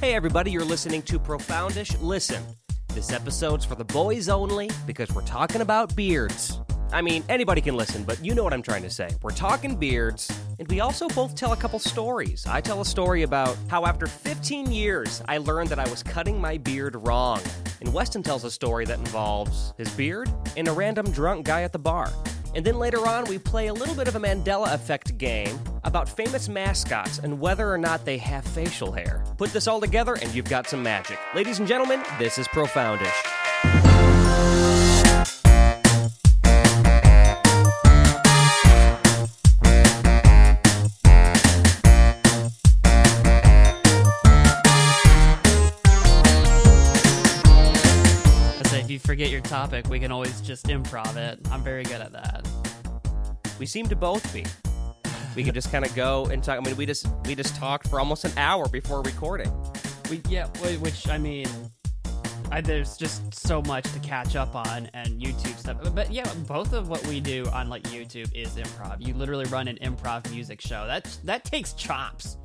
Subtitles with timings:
[0.00, 2.40] Hey, everybody, you're listening to Profoundish Listen.
[2.94, 6.60] This episode's for the boys only because we're talking about beards.
[6.92, 9.08] I mean, anybody can listen, but you know what I'm trying to say.
[9.22, 10.30] We're talking beards,
[10.60, 12.46] and we also both tell a couple stories.
[12.46, 16.40] I tell a story about how after 15 years, I learned that I was cutting
[16.40, 17.40] my beard wrong.
[17.80, 21.72] And Weston tells a story that involves his beard and a random drunk guy at
[21.72, 22.12] the bar.
[22.58, 26.08] And then later on, we play a little bit of a Mandela effect game about
[26.08, 29.22] famous mascots and whether or not they have facial hair.
[29.36, 31.20] Put this all together, and you've got some magic.
[31.36, 33.37] Ladies and gentlemen, this is Profoundish.
[49.18, 51.40] Forget your topic, we can always just improv it.
[51.50, 52.48] I'm very good at that.
[53.58, 54.44] We seem to both be.
[55.34, 56.56] We could just kind of go and talk.
[56.56, 59.52] I mean, we just we just talked for almost an hour before recording.
[60.08, 61.48] We yeah, which I mean,
[62.52, 65.78] I, there's just so much to catch up on and YouTube stuff.
[65.92, 69.04] But yeah, both of what we do on like YouTube is improv.
[69.04, 70.86] You literally run an improv music show.
[70.86, 72.36] That that takes chops.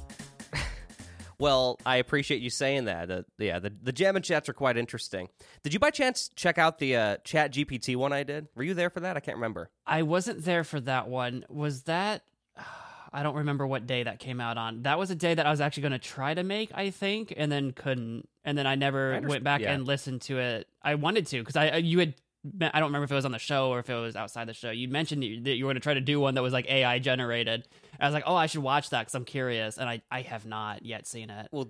[1.40, 3.12] Well, I appreciate you saying that.
[3.12, 5.30] Uh, yeah, the the jam and chats are quite interesting.
[5.64, 8.48] Did you by chance check out the uh, Chat GPT one I did?
[8.56, 9.18] Were you there for that?
[9.18, 9.70] I can't remember.
[9.86, 11.46] I wasn't there for that one.
[11.50, 12.24] Was that?
[13.16, 14.84] I don't remember what day that came out on.
[14.84, 17.32] That was a day that I was actually going to try to make, I think,
[17.38, 18.28] and then couldn't.
[18.44, 19.74] And then I never I went back yeah.
[19.74, 20.68] and listened to it.
[20.82, 22.16] I wanted to because I I- you had.
[22.60, 24.54] I don't remember if it was on the show or if it was outside the
[24.54, 24.70] show.
[24.70, 27.00] You mentioned that you were going to try to do one that was like AI
[27.00, 27.66] generated.
[28.00, 30.46] I was like, oh, I should watch that because I'm curious, and I I have
[30.46, 31.48] not yet seen it.
[31.52, 31.70] Well,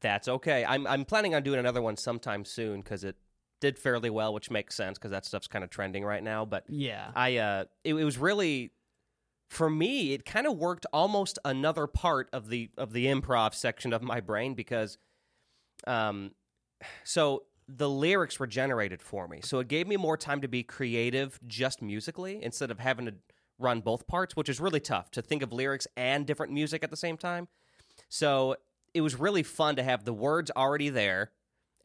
[0.00, 0.64] that's okay.
[0.64, 3.16] I'm I'm planning on doing another one sometime soon because it
[3.60, 6.44] did fairly well, which makes sense because that stuff's kind of trending right now.
[6.44, 8.72] But Yeah, I uh it, it was really
[9.50, 13.92] for me it kind of worked almost another part of the of the improv section
[13.92, 14.98] of my brain because
[15.86, 16.32] um
[17.04, 19.40] so the lyrics were generated for me.
[19.42, 23.14] So it gave me more time to be creative just musically instead of having to
[23.58, 26.90] run both parts, which is really tough to think of lyrics and different music at
[26.90, 27.48] the same time.
[28.08, 28.56] So
[28.94, 31.32] it was really fun to have the words already there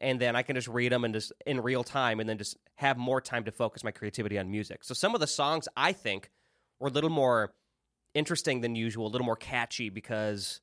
[0.00, 2.56] and then I can just read them and just in real time and then just
[2.76, 4.84] have more time to focus my creativity on music.
[4.84, 6.30] So some of the songs I think
[6.78, 7.54] were a little more
[8.12, 10.60] interesting than usual, a little more catchy because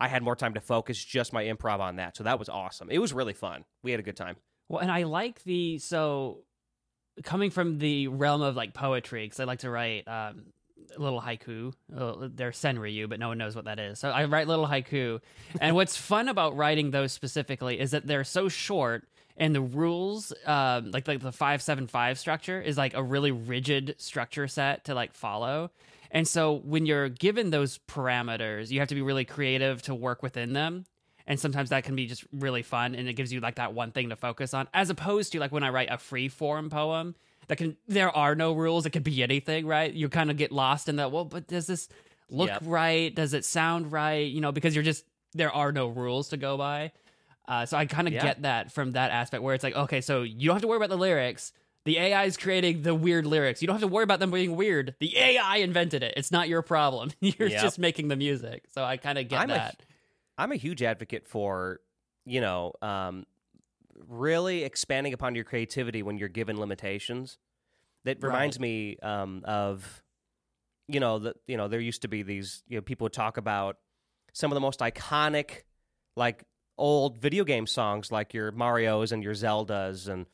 [0.00, 2.16] I had more time to focus just my improv on that.
[2.16, 2.90] So that was awesome.
[2.90, 3.64] It was really fun.
[3.82, 4.36] We had a good time.
[4.68, 6.44] Well, and I like the so
[7.22, 10.44] coming from the realm of like poetry because I like to write um,
[10.96, 11.72] a little haiku.
[11.94, 13.98] Uh, they're senryu, but no one knows what that is.
[13.98, 15.20] So I write little haiku,
[15.60, 19.08] and what's fun about writing those specifically is that they're so short.
[19.40, 23.30] And the rules, um, like like the five seven five structure, is like a really
[23.30, 25.70] rigid structure set to like follow.
[26.10, 30.22] And so when you're given those parameters, you have to be really creative to work
[30.22, 30.86] within them
[31.28, 33.92] and sometimes that can be just really fun and it gives you like that one
[33.92, 37.14] thing to focus on as opposed to like when i write a free form poem
[37.46, 40.50] that can there are no rules it could be anything right you kind of get
[40.50, 41.88] lost in that well but does this
[42.30, 42.62] look Yep.
[42.64, 46.36] right does it sound right you know because you're just there are no rules to
[46.36, 46.90] go by
[47.46, 48.22] uh, so i kind of Yeah.
[48.22, 50.76] get that from that aspect where it's like okay so you don't have to worry
[50.78, 51.52] about the lyrics
[51.84, 53.62] the AI is creating the weird lyrics.
[53.62, 54.94] You don't have to worry about them being weird.
[55.00, 56.12] The AI invented it.
[56.18, 57.12] It's not your problem.
[57.20, 57.62] You're Yep.
[57.62, 58.64] just making the music.
[58.74, 59.76] So I kind of get I'm a- that.
[60.38, 61.80] I'm a huge advocate for,
[62.24, 63.26] you know, um,
[64.06, 67.38] really expanding upon your creativity when you're given limitations.
[68.04, 70.02] That reminds me um, of,
[70.86, 73.36] you know, the you know there used to be these you know people would talk
[73.36, 73.76] about
[74.32, 75.64] some of the most iconic,
[76.16, 76.44] like
[76.78, 80.26] old video game songs, like your Mario's and your Zeldas, and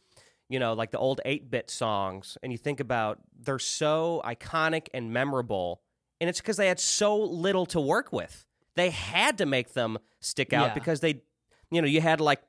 [0.49, 2.37] you know, like the old eight bit songs.
[2.43, 5.81] And you think about they're so iconic and memorable,
[6.21, 8.47] and it's because they had so little to work with
[8.77, 10.75] they had to make them stick out Yeah.
[10.75, 11.23] because they
[11.71, 12.41] you know you had like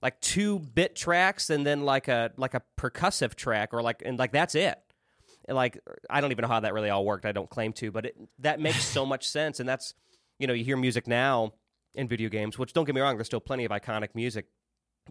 [0.00, 4.18] like two bit tracks and then like a like a percussive track or like and
[4.18, 4.76] like that's it
[5.48, 5.78] and like
[6.10, 8.16] i don't even know how that really all worked i don't claim to but it
[8.38, 9.94] that makes so much sense and that's
[10.38, 11.52] you know you hear music now
[11.94, 14.46] in video games which don't get me wrong there's still plenty of iconic music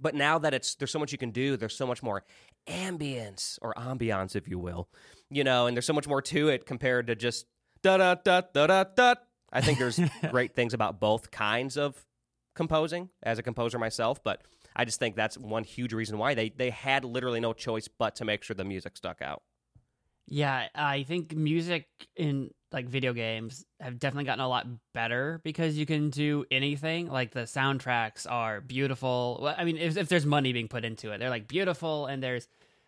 [0.02, 2.24] but now that it's there's so much you can do there's so much more
[2.68, 4.90] ambience or ambiance if you will
[5.30, 7.46] you know and there's so much more to it compared to just
[7.84, 9.16] da da da da da da
[9.52, 10.00] i think there's
[10.32, 12.06] great things about both kinds of
[12.56, 14.42] composing as a composer myself but
[14.76, 18.16] i just think that's one huge reason why they they had literally no choice but
[18.16, 19.42] to make sure the music stuck out
[20.28, 25.76] Yeah, I think music in like video games have definitely gotten a lot better because
[25.78, 27.08] you can do anything.
[27.10, 29.40] Like the soundtracks are beautiful.
[29.42, 32.24] Well, I mean, if, if there's money being put into it, they're like beautiful, and
[32.24, 32.48] there's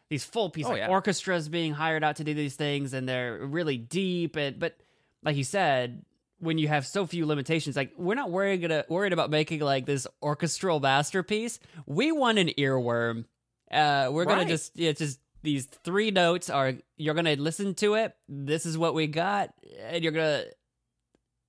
[0.10, 0.88] these full piece Oh, like yeah.
[0.90, 4.38] orchestras being hired out to do these things, and they're really deep.
[4.38, 4.78] And but
[5.22, 6.06] like you said,
[6.44, 9.86] when you have so few limitations, like we're not worried gonna, worried about making like
[9.86, 11.60] this orchestral masterpiece.
[11.86, 13.26] We want an earworm.
[13.72, 18.16] Uh, we're gonna just yeah, just these three notes are you're gonna listen to it.
[18.28, 20.46] This is what we got, and you're gonna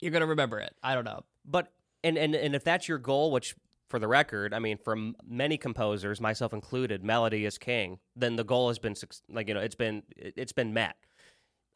[0.01, 0.75] you're gonna remember it.
[0.83, 1.25] I don't know.
[1.45, 3.55] But and and and if that's your goal, which
[3.89, 4.97] for the record, I mean, for
[5.27, 7.99] many composers, myself included, melody is king.
[8.17, 8.95] Then the goal has been
[9.29, 10.97] like you know it's been it's been met,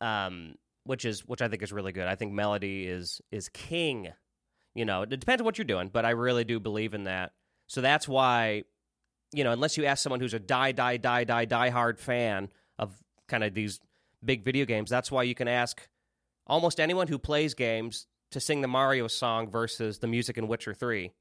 [0.00, 0.54] um,
[0.88, 2.06] which is which I think is really good.
[2.06, 4.08] I think melody is is king.
[4.74, 7.32] You know, it depends on what you're doing, but I really do believe in that.
[7.66, 8.64] So that's why,
[9.34, 12.48] you know, unless you ask someone who's a die die die die die hard fan
[12.78, 12.96] of
[13.28, 13.80] kind of these
[14.24, 15.86] big video games, that's why you can ask
[16.46, 20.72] almost anyone who plays games to sing the Mario song versus the music in Witcher
[20.72, 21.12] 3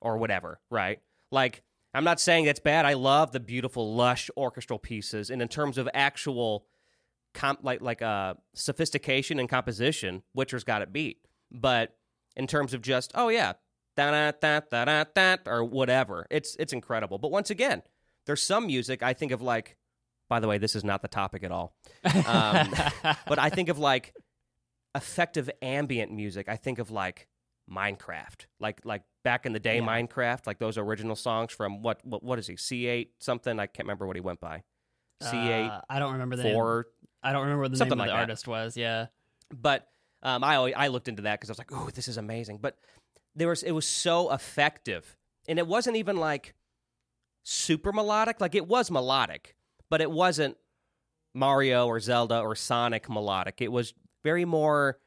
[0.00, 1.00] or whatever, right?
[1.30, 1.62] Like,
[1.92, 2.86] I'm not saying that's bad.
[2.86, 5.28] I love the beautiful, lush orchestral pieces.
[5.28, 6.64] And in terms of actual,
[7.34, 11.18] comp- like, like uh, sophistication and composition, Witcher's got it beat.
[11.52, 11.94] But
[12.36, 13.52] in terms of just, oh, yeah,
[13.96, 17.18] da da da da da da, or whatever, it's, it's incredible.
[17.18, 17.82] But once again,
[18.26, 19.76] there's some music I think of like,
[20.30, 21.74] by the way, this is not the topic at all.
[22.04, 22.72] Um,
[23.28, 24.14] but I think of like
[24.94, 26.48] effective ambient music.
[26.48, 27.28] I think of like
[27.70, 29.82] Minecraft, like like back in the day, Yeah.
[29.86, 32.56] Minecraft, like those original songs from what what what is he?
[32.56, 33.58] C eight something?
[33.60, 34.62] I can't remember what he went by.
[35.22, 36.54] C eight Uh, I don't remember the name.
[36.54, 36.86] four.
[37.22, 38.20] I don't remember what the something name of like the that.
[38.30, 38.76] artist was.
[38.76, 39.06] Yeah.
[39.54, 39.86] But
[40.22, 42.58] um, I always, I looked into that because I was like, oh, this is amazing.
[42.60, 42.76] But
[43.34, 45.16] there was it was so effective,
[45.48, 46.54] and it wasn't even like
[47.42, 48.40] super melodic.
[48.40, 49.54] Like it was melodic,
[49.90, 50.56] but it wasn't
[51.34, 53.60] Mario or Zelda or Sonic melodic.
[53.60, 54.98] It was very more.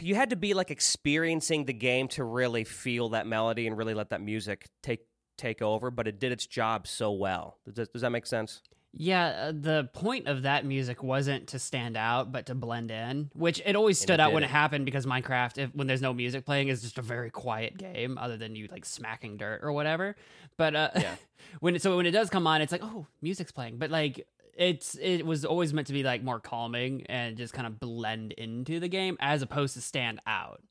[0.00, 3.94] You had to be like experiencing the game to really feel that melody and really
[3.94, 5.00] let that music take
[5.36, 5.90] take over.
[5.90, 7.58] But it did its job so well.
[7.72, 8.62] Does, does that make sense?
[8.98, 13.30] Yeah, uh, the point of that music wasn't to stand out, but to blend in,
[13.34, 16.14] which it always stood it out when it happened because Minecraft, if, when there's no
[16.14, 19.72] music playing, is just a very quiet game, other than you like smacking dirt or
[19.72, 20.16] whatever.
[20.56, 21.16] But uh, Yeah.
[21.60, 24.26] when it, so when it does come on, it's like oh, music's playing, but like
[24.56, 28.32] it's it was always meant to be like more calming and just kind of blend
[28.32, 30.62] into the game as opposed to stand out.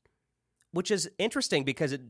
[0.72, 2.00] which is interesting because it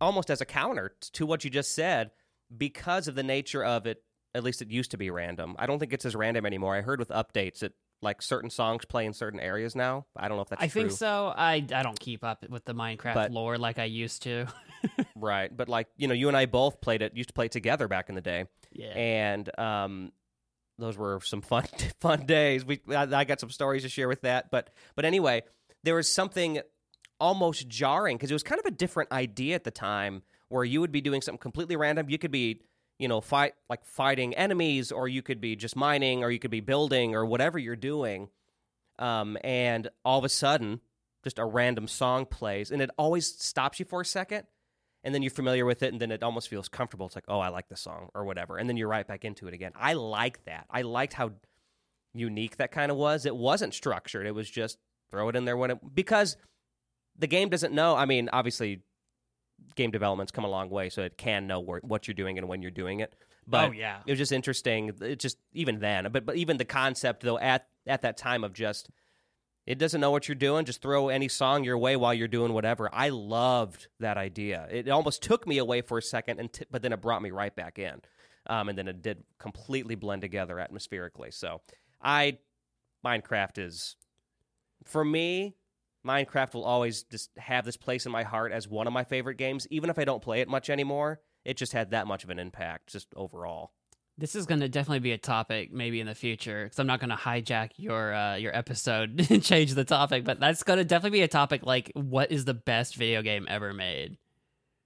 [0.00, 2.10] almost as a counter to what you just said
[2.56, 4.02] because of the nature of it
[4.34, 6.80] at least it used to be random i don't think it's as random anymore i
[6.80, 7.72] heard with updates that
[8.02, 10.66] like certain songs play in certain areas now i don't know if that's true.
[10.66, 11.32] I true think so.
[11.34, 14.46] I I don't keep up with the Minecraft But- lore like I used to.
[15.16, 17.52] right but like you know you and i both played it used to play it
[17.52, 18.88] together back in the day yeah.
[18.88, 20.12] and um
[20.78, 21.64] those were some fun
[22.00, 25.42] fun days we I, I got some stories to share with that but but anyway
[25.82, 26.60] there was something
[27.20, 30.80] almost jarring because it was kind of a different idea at the time where you
[30.80, 32.08] would be doing something completely random.
[32.08, 32.62] You could be
[32.98, 36.50] you know fight like fighting enemies or you could be just mining or you could
[36.50, 38.28] be building or whatever you're doing.
[38.98, 40.80] Um and all of a sudden
[41.24, 44.44] just a random song plays and it always stops you for a second
[45.02, 47.06] and then you're familiar with it and then it almost feels comfortable.
[47.06, 49.48] It's like oh i like this song or whatever and then you're right back into
[49.48, 49.72] it again.
[49.74, 50.66] I like that.
[50.70, 51.32] I liked how
[52.14, 53.26] unique that kind of was.
[53.26, 54.26] It wasn't structured.
[54.26, 54.78] It was just
[55.10, 56.36] throw it in there when it because
[57.18, 58.80] the game doesn't know i mean obviously
[59.74, 62.48] game development's come a long way so it can know where, what you're doing and
[62.48, 63.14] when you're doing it
[63.46, 63.98] but oh yeah.
[64.06, 64.92] it was just interesting.
[65.00, 68.52] It just even then, but but even the concept though at at that time of
[68.52, 68.90] just
[69.66, 70.64] it doesn't know what you're doing.
[70.64, 72.90] Just throw any song your way while you're doing whatever.
[72.92, 74.66] I loved that idea.
[74.70, 77.30] It almost took me away for a second, and t- but then it brought me
[77.30, 78.00] right back in.
[78.48, 81.32] Um, and then it did completely blend together atmospherically.
[81.32, 81.62] So
[82.00, 82.38] I
[83.04, 83.96] Minecraft is
[84.84, 85.54] for me.
[86.06, 89.36] Minecraft will always just have this place in my heart as one of my favorite
[89.36, 91.20] games, even if I don't play it much anymore.
[91.44, 93.72] It just had that much of an impact, just overall.
[94.18, 97.00] This is going to definitely be a topic maybe in the future because I'm not
[97.00, 100.84] going to hijack your uh, your episode and change the topic, but that's going to
[100.84, 104.16] definitely be a topic like what is the best video game ever made?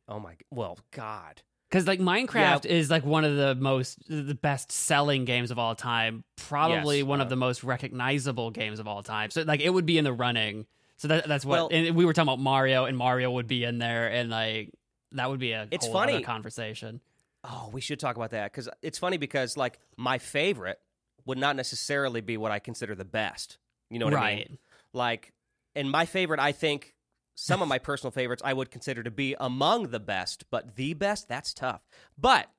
[0.08, 0.34] Oh my!
[0.50, 1.42] Well, God.
[1.70, 5.76] Because like Minecraft is like one of the most the best selling games of all
[5.76, 9.30] time, probably Yes, one uh, of the most recognizable games of all time.
[9.30, 10.66] So like it would be in the running.
[11.00, 13.64] So that, that's what Well- and we were talking about Mario, and Mario would be
[13.64, 14.70] in there, and like
[15.12, 16.22] that would be a It's funny.
[16.22, 17.00] conversation.
[17.42, 20.78] Oh, we should talk about that because it's funny because like my favorite
[21.24, 23.56] would not necessarily be what I consider the best.
[23.88, 24.58] You know what I mean?
[24.92, 25.32] Like,
[25.74, 26.94] and my favorite, I think
[27.34, 30.92] some of my personal favorites I would consider to be among the best, but the
[30.92, 31.80] best, that's tough.
[32.18, 32.50] But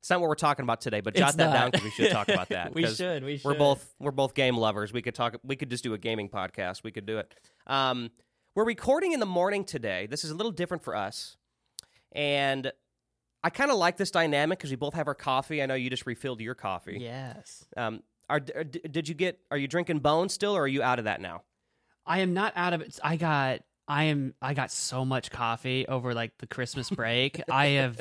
[0.00, 1.00] it's not what we're talking about today.
[1.00, 1.52] But jot It's that not.
[1.52, 2.74] down because we should talk about that.
[2.74, 3.22] we should.
[3.24, 3.44] We should.
[3.44, 4.92] We're both we're both game lovers.
[4.92, 5.36] We could talk.
[5.44, 6.82] We could just do a gaming podcast.
[6.82, 7.32] We could do it.
[7.66, 8.10] Um,
[8.54, 10.06] we're recording in the morning today.
[10.06, 11.36] This is a little different for us,
[12.12, 12.72] and
[13.44, 15.62] I kind of like this dynamic because we both have our coffee.
[15.62, 16.98] I know you just refilled your coffee.
[17.00, 17.64] Yes.
[17.76, 19.38] Um, are, are did you get?
[19.50, 21.42] Are you drinking Bone still, or are you out of that now?
[22.06, 22.98] I am not out of it.
[23.04, 27.40] I got I am I got so much coffee over like the Christmas break.
[27.50, 28.00] I have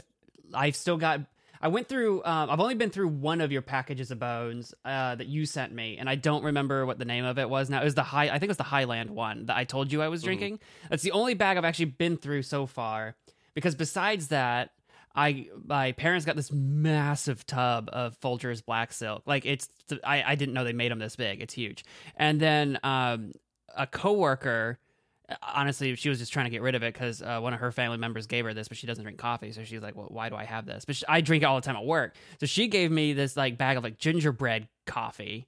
[0.54, 1.22] I've still got
[1.62, 5.16] I went through um, I've only been through one of your packages of bones uh,
[5.16, 7.82] that you sent me and I don't remember what the name of it was now.
[7.82, 10.02] It was the high I think it was the Highland one that I told you
[10.02, 10.60] I was drinking.
[10.90, 13.16] That's the only bag I've actually been through so far
[13.54, 14.72] because besides that
[15.16, 19.24] I my parents got this massive tub of Folgers Black Silk.
[19.26, 19.68] Like it's
[20.04, 21.42] I I didn't know they made them this big.
[21.42, 21.84] It's huge.
[22.16, 23.34] And then um
[23.76, 24.80] a coworker
[25.42, 27.72] honestly she was just trying to get rid of it because uh, one of her
[27.72, 29.52] family members gave her this but she doesn't drink coffee.
[29.52, 30.86] So she's like well why do i have this?
[30.86, 32.16] But she, i drink it all the time at work.
[32.40, 35.48] So she gave me this like bag of like gingerbread coffee.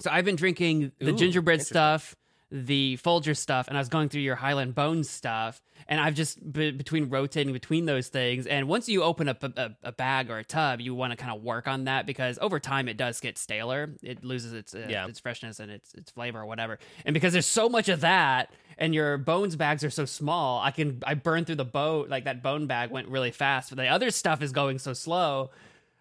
[0.00, 2.16] So i've been drinking the Ooh, gingerbread stuff
[2.54, 6.52] the Folger stuff, and I was going through your Highland Bones stuff, and I've just
[6.52, 8.46] be- between rotating between those things.
[8.46, 11.16] And once you open up a, a, a bag or a tub, you want to
[11.16, 13.94] kind of work on that because over time it does get staler.
[14.02, 15.06] It loses its uh, Yeah.
[15.06, 16.78] its freshness and its its flavor or whatever.
[17.06, 20.72] And because there's so much of that, and your bones bags are so small, I
[20.72, 23.88] can I burn through the boat like that bone bag went really fast, but the
[23.88, 25.50] other stuff is going so slow.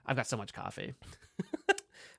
[0.06, 0.96] I've got so much coffee.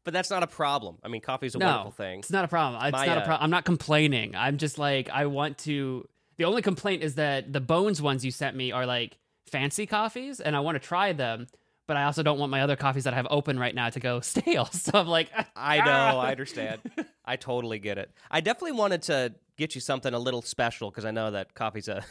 [0.04, 0.98] But that's not a problem.
[1.02, 2.20] I mean, coffee's a no, wonderful thing.
[2.20, 2.82] It's not a problem.
[2.82, 3.44] It's My, not a uh, problem.
[3.44, 4.34] I'm not complaining.
[4.34, 6.08] I'm just like I want to.
[6.38, 10.40] The only complaint is that the bones ones you sent me are like fancy coffees,
[10.40, 11.46] and I want to try them.
[11.86, 14.00] But I also don't want my other coffees that I have open right now to
[14.00, 14.66] go stale.
[14.66, 16.20] So I'm like, I know, ah.
[16.20, 16.80] I understand.
[17.24, 18.10] I totally get it.
[18.30, 21.88] I definitely wanted to get you something a little special because I know that coffee's
[21.88, 22.04] a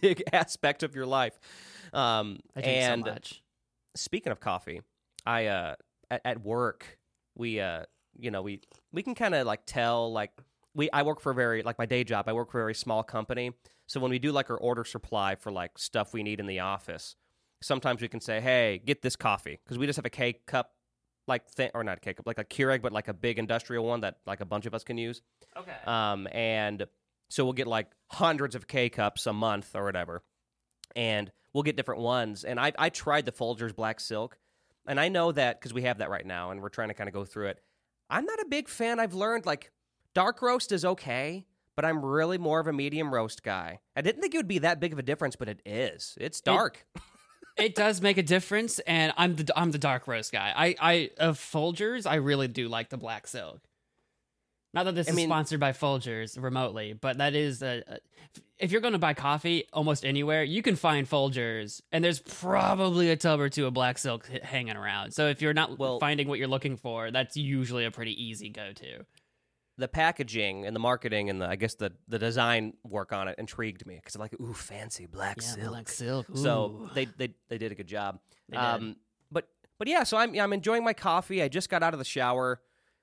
[0.00, 1.38] big aspect of your life.
[1.92, 3.42] Um, I drink and so much.
[3.94, 4.82] speaking of coffee,
[5.24, 5.74] I uh,
[6.10, 6.98] at, at work
[7.34, 7.84] we uh,
[8.18, 8.60] you know we
[8.92, 10.32] we can kind of like tell like
[10.74, 12.28] we I work for a very like my day job.
[12.28, 13.52] I work for a very small company,
[13.86, 16.60] so when we do like our order supply for like stuff we need in the
[16.60, 17.16] office,
[17.62, 20.72] sometimes we can say, "Hey, get this coffee," because we just have a K cup
[21.26, 23.84] like thing or not a K cup like a Keurig, but like a big industrial
[23.84, 25.22] one that like a bunch of us can use.
[25.56, 25.72] Okay.
[25.86, 26.86] Um, and
[27.28, 30.22] so we'll get like hundreds of K cups a month or whatever,
[30.94, 32.44] and we'll get different ones.
[32.44, 34.38] And I I tried the Folgers Black Silk,
[34.90, 37.06] and I know that because we have that right now, and we're trying to kind
[37.06, 37.60] of go through it.
[38.10, 38.98] I'm not a big fan.
[38.98, 39.70] I've learned like
[40.14, 43.78] dark roast is okay, but I'm really more of a medium roast guy.
[43.94, 46.18] I didn't think it would be that big of a difference, but it is.
[46.20, 46.84] It's dark.
[47.56, 50.52] it does make a difference, and I'm the I'm the dark roast guy.
[50.56, 53.60] I I of Folgers, I really do like the black silk.
[54.72, 57.98] Not that this I is mean- sponsored by Folgers remotely, but that is a, a
[58.58, 63.10] if you're going to buy coffee almost anywhere, you can find Folgers, and there's probably
[63.10, 65.12] a tub or two of black silk hanging around.
[65.12, 68.48] So if you're not Well- finding what you're looking for, that's usually a pretty easy
[68.50, 69.04] go to.
[69.78, 73.36] the packaging and the marketing and the I guess the the design work on it
[73.38, 75.68] intrigued me because I'm like, ooh, fancy black silk.
[75.70, 76.26] black silk.
[76.34, 78.18] So they, they they did a good job.
[78.54, 78.96] Um,
[79.32, 79.48] but
[79.78, 81.42] but yeah, so I'm I'm enjoying my coffee.
[81.42, 82.60] I just got out of the shower.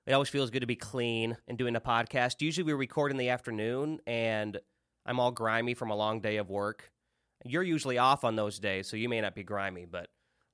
[0.07, 2.41] It always feels good to be clean and doing a podcast.
[2.41, 4.57] Usually we record in the afternoon, and
[5.05, 6.89] I'm all grimy from a long day of work.
[7.45, 10.07] You're usually off on those days, so you may not be grimy, but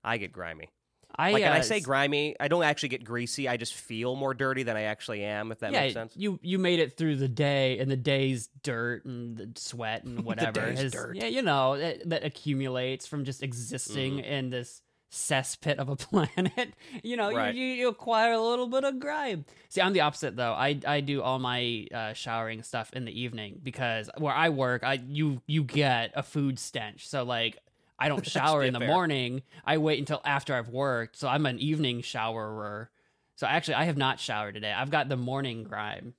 [0.03, 0.69] I get grimy.
[1.15, 3.48] I Like, and uh, I say grimy, I don't actually get greasy.
[3.48, 5.51] I just feel more dirty than I actually am.
[5.51, 6.13] If that yeah, makes sense.
[6.17, 10.22] you you made it through the day, and the day's dirt and the sweat and
[10.25, 10.51] whatever.
[10.65, 11.15] day's has- dirt.
[11.15, 14.25] Yeah, you know that, that accumulates from just existing Mm-hmm.
[14.25, 14.81] in this
[15.13, 16.74] cesspit of a planet.
[17.03, 17.53] You know, Right.
[17.55, 19.46] you, you acquire a little bit of grime.
[19.70, 20.53] See, I'm the opposite though.
[20.53, 24.84] I I do all my uh, showering stuff in the evening because where I work,
[24.84, 27.08] I you you get a food stench.
[27.08, 27.58] So like.
[28.00, 28.88] I don't shower in the fair.
[28.88, 29.43] morning.
[29.63, 31.15] I wait until after I've worked.
[31.15, 32.89] So I'm an evening showerer.
[33.36, 34.74] So actually, I have not showered today.
[34.74, 36.15] I've got the morning grime.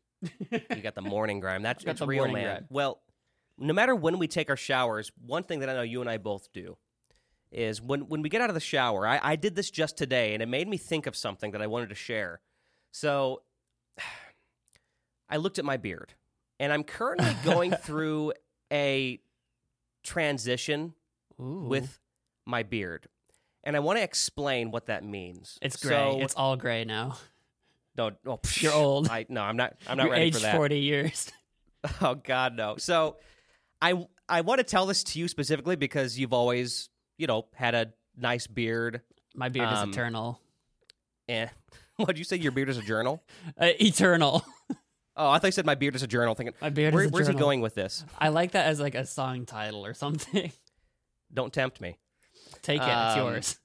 [0.50, 1.62] You got the morning grime.
[1.62, 2.44] That's it's real, man.
[2.44, 2.66] grime.
[2.70, 3.00] Well,
[3.58, 6.16] no matter when we take our showers, one thing that I know you and I
[6.16, 6.76] both do
[7.54, 9.06] is when when we get out of the shower.
[9.06, 11.66] I, I did this just today, and it made me think of something that I
[11.66, 12.40] wanted to share.
[12.90, 13.42] So,
[15.28, 16.14] I looked at my beard,
[16.60, 18.32] and I'm currently going through
[18.72, 19.20] a
[20.02, 20.94] transition
[21.40, 21.66] Ooh.
[21.68, 21.98] with
[22.44, 23.08] my beard,
[23.62, 25.58] and I want to explain what that means.
[25.62, 25.90] it's gray.
[25.94, 27.16] So, it's all gray now.
[27.96, 29.08] no, no, You're old.
[29.08, 29.74] I no, I'm not.
[29.86, 30.56] I'm not You're ready for that.
[30.56, 31.30] forty years.
[32.00, 32.76] Oh God, no.
[32.78, 33.16] So,
[33.82, 37.74] I I want to tell this to you specifically because you've always, you know, had
[37.74, 39.00] a nice beard.
[39.34, 40.40] My beard Um, is eternal.
[41.28, 41.48] Eh.
[41.96, 42.36] What'd you say?
[42.36, 43.22] Your beard is a journal?
[43.60, 44.44] Uh, eternal.
[45.16, 46.34] Oh, I thought you said my beard is a journal.
[46.34, 48.04] Thinking, My beard where, is a where's he going with this?
[48.18, 50.50] I like that as like a song title or something.
[51.32, 51.98] Don't tempt me.
[52.62, 52.84] Take it.
[52.88, 53.60] it's Um, yours.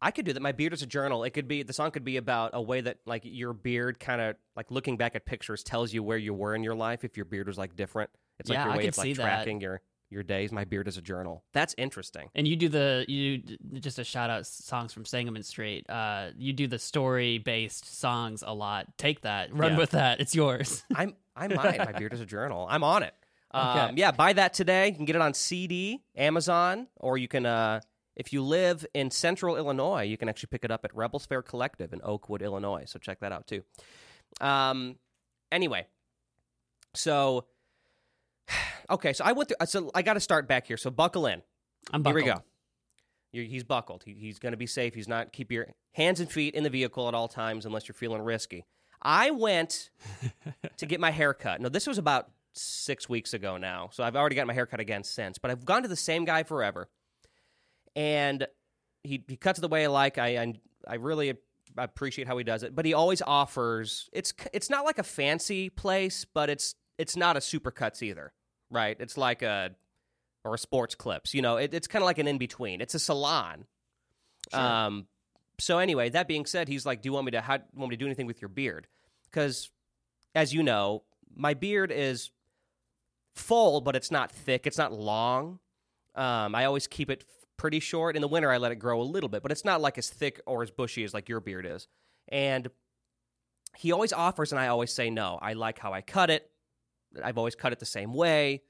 [0.00, 0.40] I could do that.
[0.40, 1.22] My beard is a journal.
[1.24, 4.22] It could be the song could be about a way that like your beard kind
[4.22, 7.14] of like looking back at pictures tells you where you were in your life if
[7.18, 8.08] your beard was like different.
[8.38, 9.22] It's Yeah, like your I way could of like see that.
[9.22, 10.52] tracking your your days.
[10.52, 11.42] My beard is a journal.
[11.52, 12.28] That's interesting.
[12.34, 13.38] And you do the you
[13.80, 15.88] just a shout out songs from Sangamon Street.
[15.90, 18.96] Uh, you do the story based songs a lot.
[18.98, 19.78] Take that, run Yeah.
[19.78, 20.20] with that.
[20.20, 20.84] It's yours.
[20.94, 21.78] I'm I might.
[21.78, 22.66] My beard is a journal.
[22.70, 23.14] I'm on it.
[23.52, 23.92] Um, Okay.
[23.96, 24.88] Yeah, buy that today.
[24.88, 27.46] You can get it on CD, Amazon, or you can.
[27.46, 27.80] Uh,
[28.16, 31.42] if you live in Central Illinois, you can actually pick it up at Rebels Fair
[31.42, 32.84] Collective in Oakwood, Illinois.
[32.86, 33.62] So check that out too.
[34.40, 34.96] Um,
[35.52, 35.86] anyway,
[36.94, 37.44] so
[38.90, 39.66] okay, so I went through.
[39.66, 40.76] So I got to start back here.
[40.76, 41.42] So buckle in.
[41.92, 42.22] I'm buckled.
[42.22, 42.44] Here we go.
[43.32, 44.02] You're, he's buckled.
[44.04, 44.94] He, he's going to be safe.
[44.94, 45.32] He's not.
[45.32, 48.64] Keep your hands and feet in the vehicle at all times unless you're feeling risky.
[49.02, 49.90] I went
[50.78, 51.60] to get my hair cut.
[51.60, 54.80] Now, this was about six weeks ago now, so I've already got my hair cut
[54.80, 55.38] again since.
[55.38, 56.88] But I've gone to the same guy forever,
[57.94, 58.46] and
[59.02, 60.18] he he cuts it the way I like.
[60.18, 60.54] I I,
[60.88, 61.34] I really
[61.76, 64.08] appreciate how he does it, but he always offers.
[64.12, 68.32] It's it's not like a fancy place, but it's it's not a Supercuts either,
[68.70, 68.96] right?
[68.98, 69.70] It's like a
[70.44, 71.34] or a sports clips.
[71.34, 72.80] You know, it, it's kind of like an in between.
[72.80, 73.66] It's a salon.
[74.50, 74.60] Sure.
[74.60, 75.06] Um.
[75.58, 77.96] So anyway, that being said, he's like, "Do you want me to how, want me
[77.96, 78.86] to do anything with your beard?"
[79.24, 79.70] Because,
[80.34, 81.02] as you know,
[81.34, 82.30] my beard is
[83.34, 84.66] full, but it's not thick.
[84.66, 85.58] It's not long.
[86.14, 88.16] Um, I always keep it f- pretty short.
[88.16, 90.08] In the winter, I let it grow a little bit, but it's not like as
[90.08, 91.88] thick or as bushy as like your beard is.
[92.28, 92.68] And
[93.76, 95.38] he always offers, and I always say no.
[95.40, 96.50] I like how I cut it.
[97.22, 98.62] I've always cut it the same way.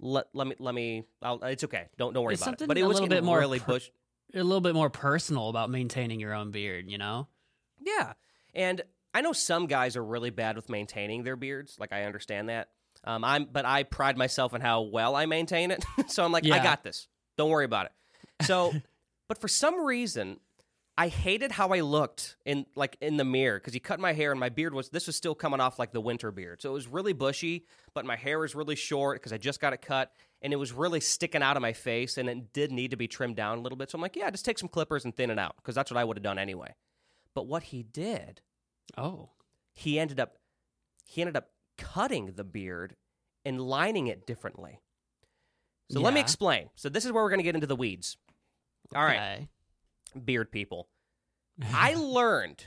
[0.00, 1.04] Let, let me let me.
[1.22, 1.86] I'll, it's okay.
[1.98, 2.68] Don't don't worry It's about it.
[2.68, 3.80] But it a was little bit more really per-
[4.34, 6.90] a little bit more personal about maintaining your own beard.
[6.90, 7.28] You know.
[7.80, 8.14] Yeah.
[8.54, 8.82] And
[9.12, 11.76] I know some guys are really bad with maintaining their beards.
[11.78, 12.68] Like I understand that.
[13.04, 15.84] Um, I'm, but I pride myself in how well I maintain it.
[16.08, 17.06] so I'm like, I got this.
[17.36, 17.92] Don't worry about it.
[18.46, 18.72] So,
[19.28, 20.40] but for some reason,
[20.96, 24.30] I hated how I looked in like in the mirror because he cut my hair
[24.30, 26.62] and my beard was this was still coming off like the winter beard.
[26.62, 29.72] So it was really bushy, but my hair was really short because I just got
[29.72, 32.92] it cut and it was really sticking out of my face and it did need
[32.92, 33.90] to be trimmed down a little bit.
[33.90, 35.98] So I'm like, yeah, just take some clippers and thin it out because that's what
[35.98, 36.74] I would have done anyway.
[37.34, 38.40] But what he did
[38.96, 39.30] Oh.
[39.72, 40.36] he ended up
[41.06, 42.94] he ended up cutting the beard
[43.44, 44.80] and lining it differently.
[45.90, 46.70] So let me explain.
[46.76, 48.16] So this is where we're going to get into the weeds.
[48.94, 49.48] All right, Okay.
[50.24, 50.88] Beard people.
[51.72, 52.66] I learned.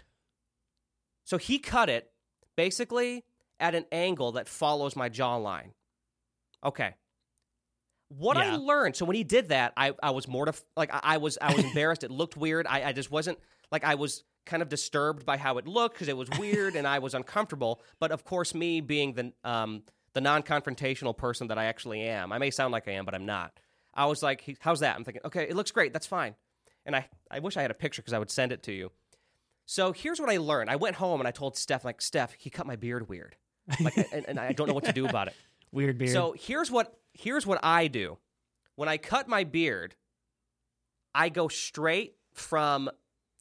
[1.25, 2.09] So he cut it
[2.55, 3.25] basically
[3.59, 5.71] at an angle that follows my jawline.
[6.63, 6.95] Okay.
[8.09, 10.63] What I learned, so when he did that, I, I was mortified.
[10.77, 12.03] Like I, I was, I was embarrassed.
[12.05, 12.65] It looked weird.
[12.65, 13.37] I, I just wasn't
[13.71, 16.87] like I was kind of disturbed by how it looked because it was weird and
[16.87, 17.81] I was uncomfortable.
[17.99, 19.83] But of course, me being the um
[20.13, 23.25] the non-confrontational person that I actually am, I may sound like I am, but I'm
[23.25, 23.59] not.
[23.93, 25.91] I was like, "He- "How's that?" I'm thinking, "Okay, it looks great.
[25.91, 26.35] That's fine."
[26.87, 28.91] And I, I wish I had a picture because I would send it to you.
[29.65, 30.69] So here's what I learned.
[30.69, 33.35] I went home and I told Steph, like, Steph, he cut my beard weird,
[33.81, 35.35] like, and, and I don't know what to do about it.
[35.73, 36.11] Weird beard.
[36.11, 38.17] So here's what here's what I do.
[38.75, 39.95] When I cut my beard,
[41.13, 42.89] I go straight from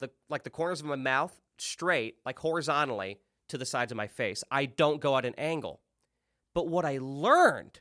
[0.00, 4.08] the like the corners of my mouth straight, like horizontally to the sides of my
[4.08, 4.42] face.
[4.50, 5.80] I don't go at an angle.
[6.52, 7.78] But what I learned,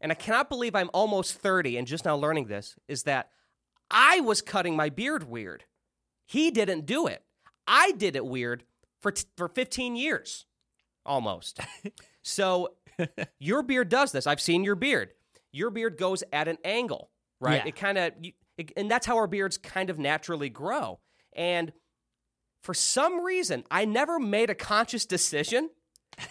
[0.00, 3.30] and I cannot believe I'm almost 30 and just now learning this, is that
[3.90, 5.64] I was cutting my beard weird.
[6.26, 7.22] He didn't do it.
[7.66, 8.64] I did it weird
[9.00, 10.46] for t- for 15 years
[11.06, 11.60] almost.
[12.22, 12.74] so
[13.38, 14.26] your beard does this.
[14.26, 15.10] I've seen your beard.
[15.52, 17.62] Your beard goes at an angle, right?
[17.64, 17.68] Yeah.
[17.68, 18.12] It kind of,
[18.76, 21.00] and that's how our beards kind of naturally grow.
[21.32, 21.72] And
[22.62, 25.70] for some reason, I never made a conscious decision,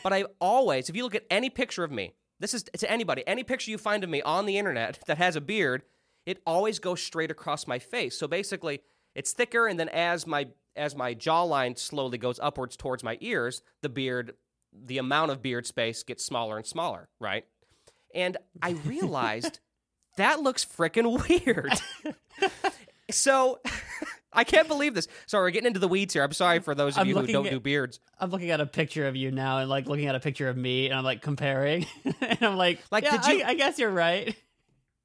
[0.03, 3.23] but I always, if you look at any picture of me, this is to anybody,
[3.25, 5.83] any picture you find of me on the internet that has a beard,
[6.27, 8.19] it always goes straight across my face.
[8.19, 8.81] So basically,
[9.15, 13.63] it's thicker, and then as my as my jawline slowly goes upwards towards my ears,
[13.81, 14.33] the beard,
[14.71, 17.45] the amount of beard space gets smaller and smaller, right?
[18.13, 19.59] And I realized
[20.17, 21.71] that looks freaking weird.
[23.09, 23.59] so
[24.33, 25.07] I can't believe this.
[25.25, 26.23] Sorry, we're getting into the weeds here.
[26.23, 27.99] I'm sorry for those of I'm you who don't at- do beards.
[28.19, 30.57] I'm looking at a picture of you now, and like looking at a picture of
[30.57, 31.85] me, and I'm like comparing,
[32.21, 34.35] and I'm like, Like, yeah, did you- I, I guess you're right.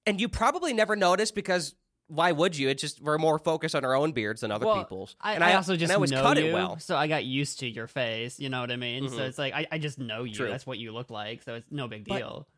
[0.07, 1.75] And you probably never noticed because
[2.09, 2.69] why would you?
[2.69, 5.17] It's just we're more focused on our own beards than other well, people's.
[5.21, 6.79] I, and I also and just I always know cut you, it well.
[6.79, 8.39] so I got used to your face.
[8.39, 9.09] You know what I mean?
[9.09, 9.29] So Mhm.
[9.29, 10.35] it's like I, I just know you.
[10.35, 10.49] True.
[10.49, 11.43] That's what you look like.
[11.43, 12.49] So it's no big But- deal.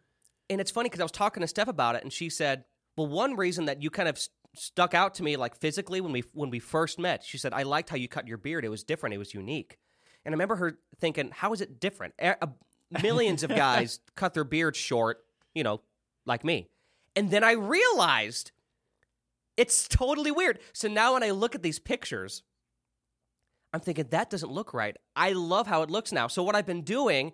[0.51, 2.65] And it's funny because I was talking to Steph about it, and she said,
[2.97, 6.13] "Well, one reason that you kind of st- stuck out to me, like physically, when
[6.13, 8.65] we when we first met, she said I liked how you cut your beard.
[8.65, 9.15] It was different.
[9.15, 9.79] It was unique."
[10.25, 12.15] And I remember her thinking, "How is it different?
[12.19, 15.81] A- a- millions of guys cut their beards short, you know,
[16.27, 16.69] like me."
[17.17, 18.53] And then I realized
[19.57, 20.59] it's totally weird.
[20.73, 22.43] So now when I look at these pictures,
[23.73, 24.97] I'm thinking that doesn't look right.
[25.17, 26.27] I love how it looks now.
[26.29, 27.33] So what I've been doing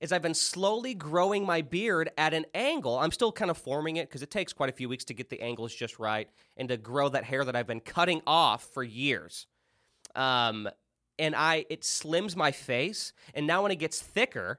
[0.00, 2.98] is I've been slowly growing my beard at an angle.
[2.98, 5.28] I'm still kind of forming it because it takes quite a few weeks to get
[5.28, 8.82] the angles just right and to grow that hair that I've been cutting off for
[8.82, 9.46] years.
[10.14, 10.68] Um,
[11.18, 14.58] and I it slims my face, and now when it gets thicker,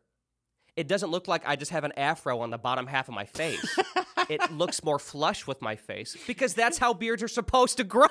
[0.76, 3.26] it doesn't look like I just have an afro on the bottom half of my
[3.26, 3.78] face.
[4.30, 8.08] it looks more flush with my face because that's how beards are supposed to grow.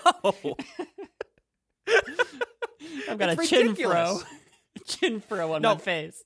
[3.08, 4.20] I've got It's a chin fro,
[4.86, 5.74] chin fro on No.
[5.74, 6.22] my face.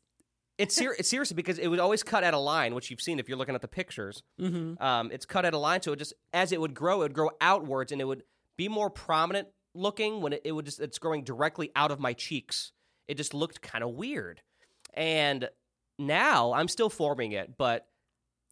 [0.59, 3.19] it's, ser- it's seriously because it would always cut at a line, which you've seen
[3.19, 4.23] if you're looking at the pictures.
[4.41, 4.83] Mm-hmm.
[4.83, 7.15] Um, it's cut at a line, so it just as it would grow, it would
[7.15, 8.23] grow outwards, and it would
[8.57, 12.13] be more prominent looking when it, it would just it's growing directly out of my
[12.13, 12.73] cheeks.
[13.09, 14.41] It just looked kind of weird,
[14.95, 15.49] and
[15.99, 17.87] now I'm still forming it, but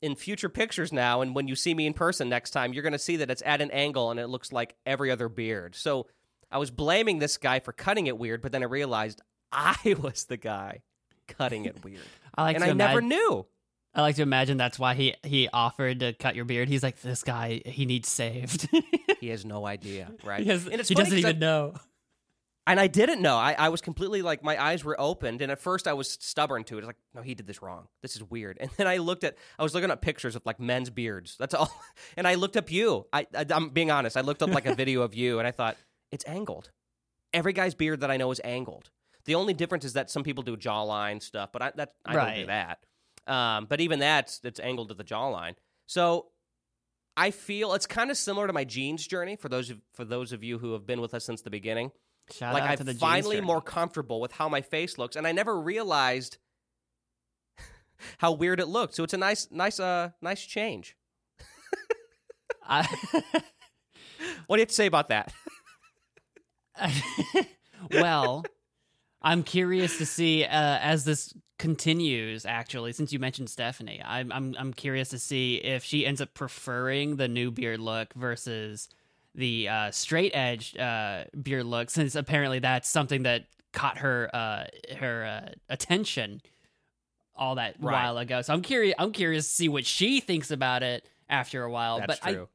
[0.00, 2.92] in future pictures now, and when you see me in person next time, you're going
[2.92, 5.74] to see that it's at an angle and it looks like every other beard.
[5.76, 6.06] So
[6.50, 9.20] I was blaming this guy for cutting it weird, but then I realized
[9.52, 10.80] I was the guy
[11.28, 12.00] cutting it weird,
[12.34, 13.46] I like and I never knew.
[13.94, 16.68] I like to imagine that's why he he offered to cut your beard.
[16.70, 18.68] He's like, this guy, he needs saved.
[19.20, 20.42] He has no idea, right?
[20.42, 21.74] he has- he doesn't 'cause I- even know.
[22.66, 23.36] And I didn't know.
[23.36, 26.62] I, I was completely like my eyes were opened, and at first I was stubborn
[26.64, 26.78] to it.
[26.78, 27.88] I was like, no, he did this wrong.
[28.02, 28.58] This is weird.
[28.60, 31.36] And then I looked at, I was looking at pictures of like men's beards.
[31.38, 31.72] That's all.
[32.16, 33.06] And I looked up you.
[33.12, 34.16] I, I I'm being honest.
[34.16, 35.76] I looked up like a video of you, and I thought
[36.12, 36.70] it's angled.
[37.32, 38.90] Every guy's beard that I know is angled.
[39.24, 42.34] The only difference is that some people do jawline stuff, but I that I don't
[42.34, 42.78] do that.
[43.26, 45.54] Um, but even that's it's angled to the jawline.
[45.86, 46.26] So
[47.16, 50.32] I feel it's kind of similar to my jeans journey for those of, for those
[50.32, 51.92] of you who have been with us since the beginning
[52.30, 55.26] Shout like out I'm to the finally more comfortable with how my face looks, and
[55.26, 56.38] I never realized
[58.18, 58.94] how weird it looked.
[58.94, 60.96] So it's a nice, nice, uh, nice change.
[62.66, 62.86] I-
[64.46, 65.32] What do you have to say about that?
[67.92, 68.44] well,
[69.20, 72.44] I'm curious to see uh, as this continues.
[72.46, 76.34] Actually, since you mentioned Stephanie, I'm I'm I'm curious to see if she ends up
[76.34, 78.88] preferring the new beard look versus
[79.34, 84.64] the uh, straight edge uh, beard look, since apparently that's something that caught her uh,
[84.96, 86.42] her uh, attention
[87.34, 87.92] all that Right.
[87.92, 88.42] while ago.
[88.42, 88.94] So I'm curious.
[88.98, 91.98] I'm curious to see what she thinks about it after a while.
[91.98, 92.46] That's but I.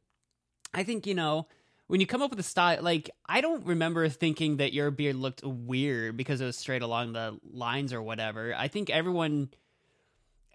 [0.73, 1.47] I think you know
[1.87, 5.15] when you come up with a style like I don't remember thinking that your beard
[5.15, 8.53] looked weird because it was straight along the lines or whatever.
[8.55, 9.49] I think everyone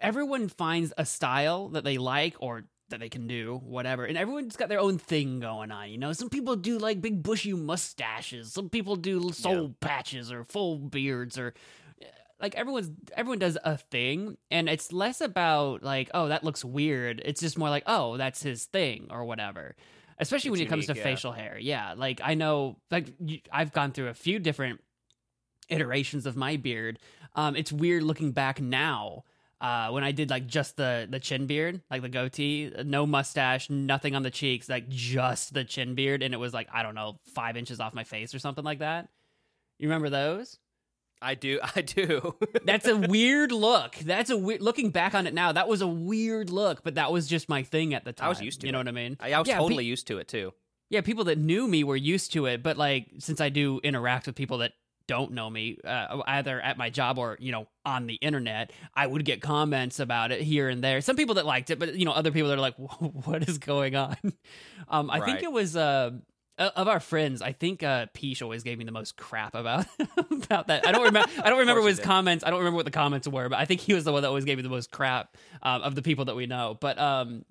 [0.00, 4.04] everyone finds a style that they like or that they can do, whatever.
[4.04, 6.12] And everyone's got their own thing going on, you know.
[6.12, 8.52] Some people do like big bushy mustaches.
[8.52, 11.52] Some people do soul patches or full beards or
[12.42, 17.22] like everyone's everyone does a thing and it's less about like oh that looks weird
[17.24, 19.76] it's just more like oh that's his thing or whatever
[20.18, 21.02] especially when It's it comes to yeah.
[21.04, 23.14] facial hair yeah like i know like
[23.52, 24.80] i've gone through a few different
[25.68, 26.98] iterations of my beard
[27.36, 29.22] um it's weird looking back now
[29.62, 33.70] uh, when I did like just the the chin beard, like the goatee, no mustache,
[33.70, 36.94] nothing on the cheeks, like just the chin beard, and it was like I don't
[36.96, 39.08] know five inches off my face or something like that.
[39.78, 40.58] You remember those?
[41.22, 41.60] I do.
[41.76, 42.34] I do.
[42.64, 43.94] That's a weird look.
[43.96, 44.60] That's a weird.
[44.62, 47.62] Looking back on it now, that was a weird look, but that was just my
[47.62, 48.26] thing at the time.
[48.26, 48.68] I was used to it.
[48.68, 49.16] You know what I mean?
[49.20, 50.52] I, I was Yeah, pe- totally used to it too.
[50.90, 54.26] yeah, people that knew me were used to it, but like since I do interact
[54.26, 54.72] with people that
[55.06, 59.06] don't know me, uh, either at my job or you know on the internet, I
[59.06, 61.00] would get comments about it here and there.
[61.00, 63.58] Some people that liked it, but you know other people that are like, "What is
[63.58, 64.16] going on?"
[64.88, 65.76] Um, I think it was.
[65.76, 66.12] Uh,
[66.58, 69.86] of our friends, I think uh, Peach always gave me the most crap about
[70.30, 70.86] about that.
[70.86, 71.30] I don't remember.
[71.42, 72.44] I don't remember his comments.
[72.44, 74.28] I don't remember what the comments were, but I think he was the one that
[74.28, 76.76] always gave me the most crap um, of the people that we know.
[76.78, 77.44] But um,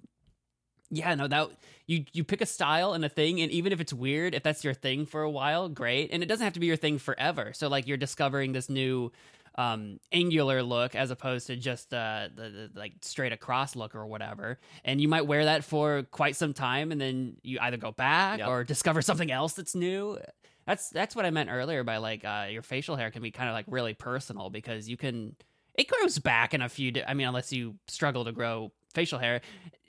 [0.92, 1.50] yeah, no, that
[1.92, 4.64] you you pick a style and a thing, and even if it's weird, if that's
[4.64, 6.10] your thing for a while, great.
[6.14, 7.52] And it doesn't have to be your thing forever.
[7.54, 9.12] So like you're discovering this new
[9.56, 14.06] um angular look as opposed to just uh the, the like straight across look or
[14.06, 17.92] whatever and you might wear that for quite some time and then you either go
[17.92, 18.48] back Yep.
[18.48, 20.18] or discover something else that's new
[20.66, 23.50] that's that's what i meant earlier by like uh your facial hair can be kind
[23.50, 25.36] of like really personal because you can
[25.76, 29.20] it grows back in a few da- i mean unless you struggle to grow facial
[29.20, 29.42] hair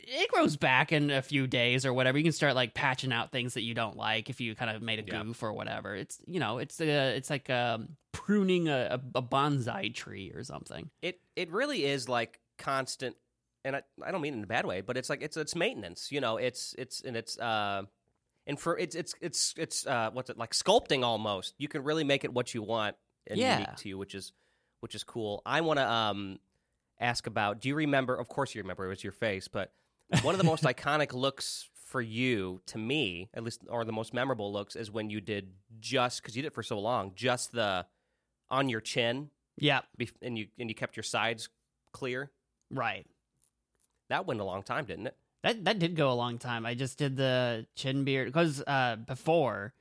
[0.04, 3.30] it grows back in a few days or whatever you can start like patching out
[3.32, 5.22] things that you don't like if you kind of made a Yeah.
[5.22, 9.92] goof or whatever it's you know it's a, it's like um pruning a, a, bonsai
[9.94, 13.16] tree or something It it really is like constant,
[13.64, 15.56] and I, I don't mean it in a bad way, but it's like it's it's
[15.56, 16.12] maintenance.
[16.12, 17.82] You know, it's it's and it's uh,
[18.46, 21.54] and for it's it's it's it's uh, what's it like sculpting almost.
[21.58, 23.52] You can really make it what you want and Yeah.
[23.54, 24.32] unique to you, which is
[24.80, 25.42] which is cool.
[25.46, 26.38] I want to um
[27.00, 27.60] ask about.
[27.60, 28.14] Do you remember?
[28.14, 28.84] Of course, you remember.
[28.86, 29.72] It was your face, but
[30.22, 34.14] one of the most iconic looks for you, to me, at least, or the most
[34.14, 37.52] memorable looks, is when you did just because you did it for so long, just
[37.52, 37.86] the
[38.50, 41.48] on your chin yeah bef- and you and you kept your sides
[41.92, 42.30] clear.
[42.70, 43.06] Right.
[44.08, 45.16] That went a long time, didn't it?
[45.42, 46.66] That that did go a long time.
[46.66, 49.74] I just did the chin beard because uh, before,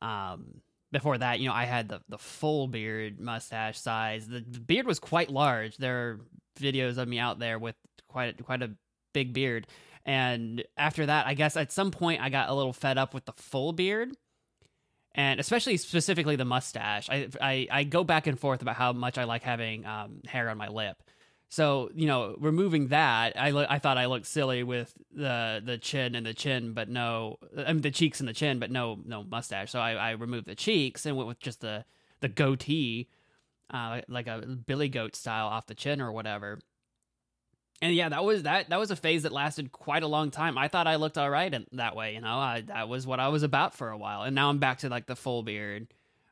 [0.00, 4.28] um, before that, you know, I had the the full beard mustache size.
[4.28, 5.76] The, the beard was quite large.
[5.76, 6.20] There are
[6.60, 7.76] videos of me out there with
[8.08, 8.70] quite a, quite a
[9.12, 9.66] big beard.
[10.04, 13.24] And after that, I guess at some point I got a little fed up with
[13.24, 14.16] the full beard,
[15.14, 17.08] and especially specifically the mustache.
[17.08, 20.48] I I, I go back and forth about how much I like having um, hair
[20.48, 21.02] on my lip.
[21.50, 25.78] So you know, removing that, I lo- I thought I looked silly with the the
[25.78, 28.98] chin and the chin, but no, I mean the cheeks and the chin, but no
[29.04, 29.70] no mustache.
[29.70, 31.84] So I, I removed the cheeks and went with just the
[32.22, 33.08] the goatee,
[33.70, 36.58] uh, like a Billy Goat style off the chin or whatever.
[37.82, 40.56] And yeah, that was that that was a phase that lasted quite a long time.
[40.56, 42.38] I thought I looked all right in, that way, you know.
[42.38, 44.88] I, that was what I was about for a while, and now I'm back to
[44.88, 45.88] like the full beard.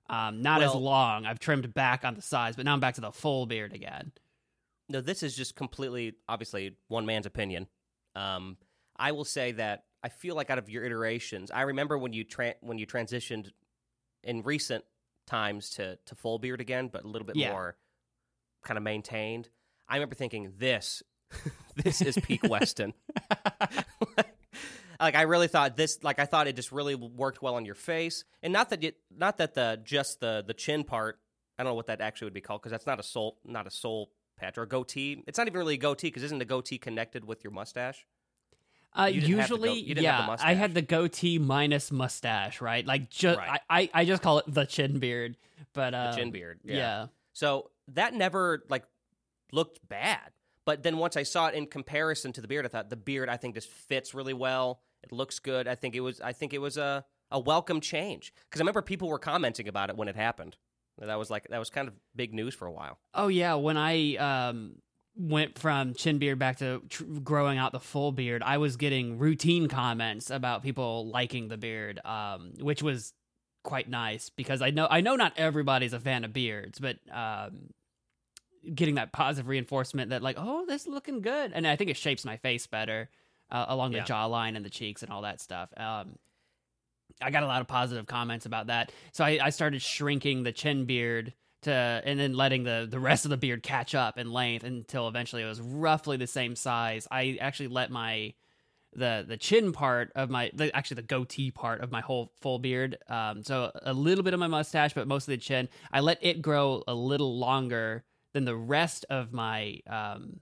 [0.08, 1.26] Um, not as long.
[1.26, 4.12] I've trimmed back on the sides, but now I'm back to the full beard again.
[4.88, 7.68] No, this is just completely, obviously, one man's opinion.
[8.16, 8.56] Um,
[8.96, 12.24] I will say that I feel like out of your iterations, I remember when you
[12.24, 13.50] tra- when you transitioned
[14.22, 14.84] in recent
[15.26, 17.50] times to to full beard again, but a little bit Yeah.
[17.52, 17.76] more
[18.64, 19.48] kind of maintained.
[19.88, 21.02] I remember thinking this,
[21.76, 22.94] this is peak Weston.
[25.00, 27.74] like I really thought this, like I thought it just really worked well on your
[27.74, 31.18] face, and not that it, not that the just the the chin part.
[31.58, 33.66] I don't know what that actually would be called because that's not a soul, not
[33.66, 35.22] a soul patch or a goatee.
[35.26, 38.06] It's not even really a goatee because isn't the goatee connected with your mustache?
[38.98, 42.84] Uh, You the usually, didn't yeah, have the I had the goatee minus mustache, right?
[42.84, 43.60] Like, just Right.
[43.68, 45.36] I, I, I just call it the chin beard,
[45.74, 46.60] but The uh, chin beard.
[46.64, 46.76] yeah.
[46.76, 47.06] Yeah.
[47.32, 48.84] So that never like
[49.52, 50.30] looked bad.
[50.70, 53.28] But then once I saw it in comparison to the beard, I thought the beard
[53.28, 54.83] I think just fits really well.
[55.02, 55.66] It looks good.
[55.66, 58.80] I think it was I think it was a a welcome change because I remember
[58.80, 60.56] people were commenting about it when it happened.
[60.98, 63.00] That was like that was kind of big news for a while.
[63.14, 64.76] Oh yeah, when I um
[65.16, 69.18] went from chin beard back to tr- growing out the full beard, I was getting
[69.18, 73.12] routine comments about people liking the beard, um, which was
[73.64, 77.70] quite nice because I know I know not everybody's a fan of beards, but um,
[78.75, 81.96] getting that positive reinforcement that like, oh, this is looking good, and I think it
[81.96, 83.09] shapes my face better
[83.51, 85.70] uh, along the jawline and the cheeks and all that stuff.
[85.77, 86.16] Um,
[87.23, 90.53] I got a lot of positive comments about that, so I, I started shrinking the
[90.53, 94.33] chin beard to, and then letting the the rest of the beard catch up in
[94.33, 97.07] length until eventually it was roughly the same size.
[97.11, 98.35] I actually let my
[98.94, 102.59] the the chin part of my the, actually the goatee part of my whole full
[102.59, 106.18] beard um so a little bit of my mustache but mostly the chin i let
[106.23, 110.40] it grow a little longer than the rest of my um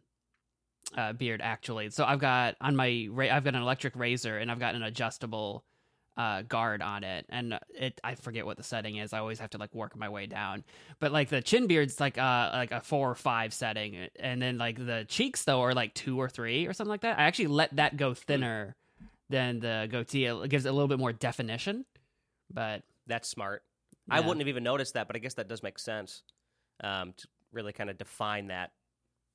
[0.97, 1.91] uh, beard actually.
[1.91, 4.83] So i've got on my ra- i've got an electric razor and i've got an
[4.83, 5.65] adjustable
[6.17, 7.27] uh, guard on it.
[7.29, 9.13] And it i forget what the setting is.
[9.13, 10.65] I always have to like work my way down.
[10.99, 14.09] But like the chin beard's like uh like a four or five setting.
[14.19, 17.19] And then like the cheeks though are like two or three or something like that.
[17.19, 18.75] I actually let that go thinner
[19.31, 20.25] than the goatee.
[20.25, 21.85] It gives it a little bit more definition
[22.53, 23.63] but That's smart.
[24.11, 26.23] I wouldn't have even noticed that, but I guess that does make sense.
[26.83, 28.71] Um, to really kind of define that,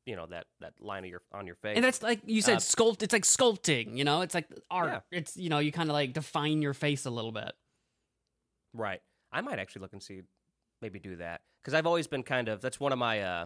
[0.06, 1.76] you know, that that line of your on your face.
[1.76, 4.90] and that's like you said Uh, sculpt it's like sculpting you know it's like art
[5.12, 5.20] Yeah.
[5.20, 7.52] it's you know you kind of like define your face a little bit
[8.74, 9.02] Right.
[9.32, 10.22] I might actually look and see,
[10.82, 13.46] maybe do that because I've always been kind of that's one of my uh,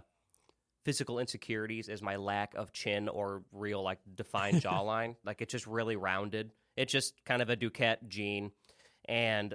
[0.86, 5.15] physical insecurities is my lack of chin or real like defined jawline.
[5.25, 6.51] Like it's just really rounded.
[6.75, 8.51] It's just kind of a Duquette gene,
[9.06, 9.53] and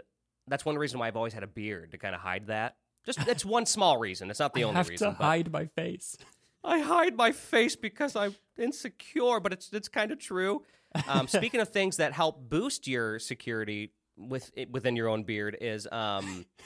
[0.49, 2.77] that's one reason why I've always had a beard to kind of hide that.
[3.05, 4.31] Just it's one small reason.
[4.31, 5.13] It's not the only reason.
[5.13, 6.17] To but- hide my face
[6.65, 10.63] I hide my face because I'm insecure, but it's it's kind of true.
[11.09, 15.89] Um, speaking of things that help boost your security with within your own beard is
[15.91, 16.47] um.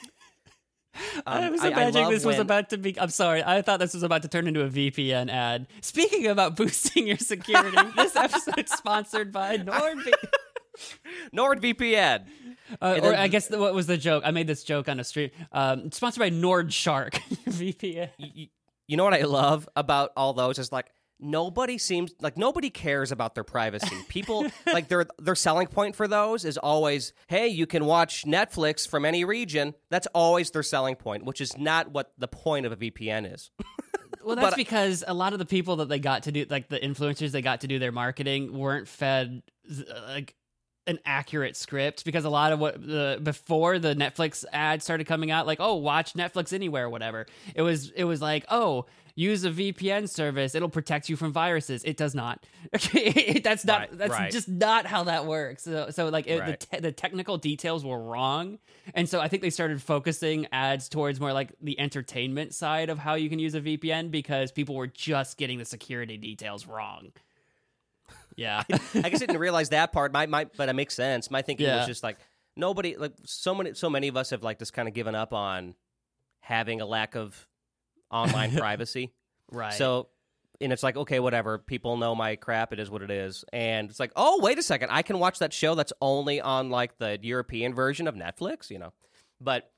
[1.27, 2.99] I um, was imagining love this was about to be.
[2.99, 3.43] I'm sorry.
[3.43, 5.67] I thought this was about to turn into a VPN ad.
[5.81, 10.13] Speaking about boosting your security, this episode's sponsored by NordVPN.
[11.35, 12.25] NordVPN.
[12.81, 14.23] Uh, or I guess the, what was the joke?
[14.25, 15.29] I made this joke on a stream.
[15.51, 17.13] Um, sponsored by Nord Shark
[17.47, 18.09] VPN.
[18.19, 18.49] Y- y-
[18.87, 20.87] You know what I love about all those is like
[21.19, 23.95] nobody seems like nobody cares about their privacy.
[24.07, 28.87] People like their their selling point for those is always, hey, you can watch Netflix
[28.87, 29.73] from any region.
[29.89, 33.49] That's always their selling point, which is not what the point of a VPN is.
[34.23, 36.67] Well, that's But- because a lot of the people that they got to do, like
[36.67, 40.35] the influencers they got to do their marketing, weren't fed uh, like
[40.87, 42.05] an accurate script.
[42.05, 45.75] Because a lot of what the before the Netflix ad started coming out, like oh,
[45.75, 47.25] watch Netflix anywhere, or whatever.
[47.53, 50.53] It was it was like oh, use a VPN service.
[50.55, 51.83] It'll protect you from viruses.
[51.83, 52.45] It does not.
[52.75, 53.79] Okay, that's not.
[53.81, 54.31] Right, that's right.
[54.31, 55.63] just not how that works.
[55.63, 56.59] So, so like it, Right.
[56.59, 58.59] the te- the technical details were wrong,
[58.93, 62.99] and so I think they started focusing ads towards more like the entertainment side of
[62.99, 67.13] how you can use a VPN because people were just getting the security details wrong.
[68.37, 68.63] Yeah.
[68.69, 70.13] I guess I didn't realize that part.
[70.13, 71.29] My, my, but it makes sense.
[71.29, 71.77] My thinking Yeah.
[71.79, 72.17] was just like
[72.55, 75.33] nobody, like so many, so many of us have like just kind of given up
[75.33, 75.75] on
[76.41, 77.47] having a lack of
[78.11, 79.11] online privacy.
[79.51, 79.73] right.
[79.73, 80.07] So,
[80.61, 81.59] and it's like, okay, whatever.
[81.59, 82.73] People know my crap.
[82.73, 83.45] It is what it is.
[83.53, 84.89] And it's like, oh, wait a second.
[84.91, 88.79] I can watch that show that's only on like the European version of Netflix, you
[88.79, 88.91] know?
[89.39, 89.69] But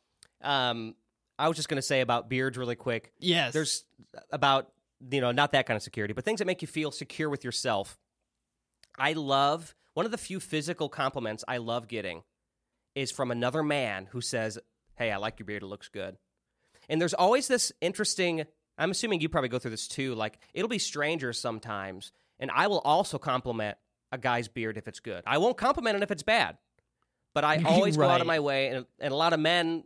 [0.41, 0.95] um,
[1.37, 3.11] I was just going to say about beards really quick.
[3.19, 3.51] yes.
[3.53, 3.83] There's
[4.31, 4.71] about,
[5.11, 7.43] you know, not that kind of security, but things that make you feel secure with
[7.43, 7.97] yourself.
[8.97, 12.23] I love, one of the few physical compliments I love getting
[12.95, 14.57] is from another man who says,
[14.95, 15.63] hey, I like your beard.
[15.63, 16.17] It looks good.
[16.89, 18.45] And there's always this interesting,
[18.77, 20.15] I'm assuming you probably go through this too.
[20.15, 22.11] Like, it'll be strangers sometimes.
[22.39, 23.77] And I will also compliment
[24.11, 25.23] a guy's beard if it's good.
[25.27, 26.57] I won't compliment it if it's bad.
[27.33, 29.83] But I always go out of my way, and, and a lot of men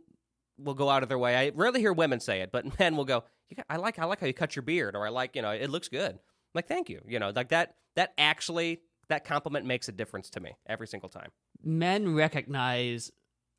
[0.58, 1.36] will go out of their way.
[1.36, 3.24] I rarely hear women say it, but men will go,
[3.68, 5.70] I like I like how you cut your beard, or I like, you know, it
[5.70, 6.10] looks good.
[6.10, 6.18] I'm
[6.54, 7.02] like, thank you.
[7.06, 11.08] You know, like that that actually that compliment makes a difference to me every single
[11.08, 11.30] time.
[11.62, 13.10] men recognize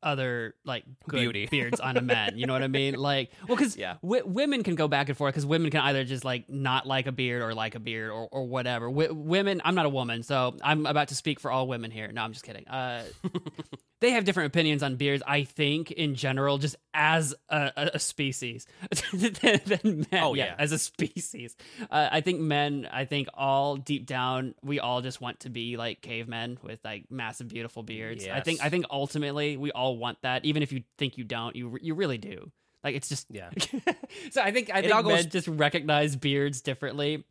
[0.02, 1.46] other like good Beauty.
[1.50, 2.38] beards on a man.
[2.38, 2.94] You know what I mean?
[2.94, 3.96] Like, well, because Yeah.
[4.02, 7.12] women can go back and forth because women can either just like not like a
[7.12, 8.86] beard or like a beard or, or whatever.
[8.86, 12.10] W- women, I'm not a woman, so I'm about to speak for all women here.
[12.12, 12.66] No, I'm just kidding.
[12.68, 13.04] Uh,
[14.00, 15.22] they have different opinions on beards.
[15.26, 18.66] I think in general, just as a, a, a species,
[19.12, 20.22] than, than men.
[20.22, 20.54] Oh, yeah.
[20.58, 21.56] as a species.
[21.90, 22.88] Uh, I think men.
[22.90, 27.04] I think all deep down, we all just want to be like cavemen with like
[27.10, 28.26] massive, beautiful beards.
[28.26, 28.62] I think.
[28.62, 30.44] I think ultimately, we all want that.
[30.44, 32.50] Even if you think you don't, you you really do.
[32.82, 33.50] Like it's just Yeah.
[34.30, 37.24] so I think I all think men goes- just recognize beards differently.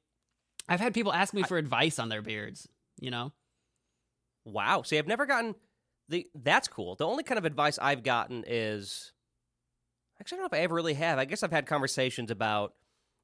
[0.68, 2.68] I've had people ask me for advice on their beards.
[3.00, 3.34] You know.
[4.46, 4.84] Wow.
[4.84, 5.56] See, I've never gotten
[6.10, 6.28] the.
[6.36, 6.96] That's cool.
[6.96, 9.12] The only kind of advice I've gotten is,
[10.20, 11.18] actually, I don't know if I ever really have.
[11.20, 12.74] I guess I've had conversations about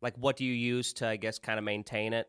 [0.02, 2.28] like what do you use to, I guess, kind of maintain it,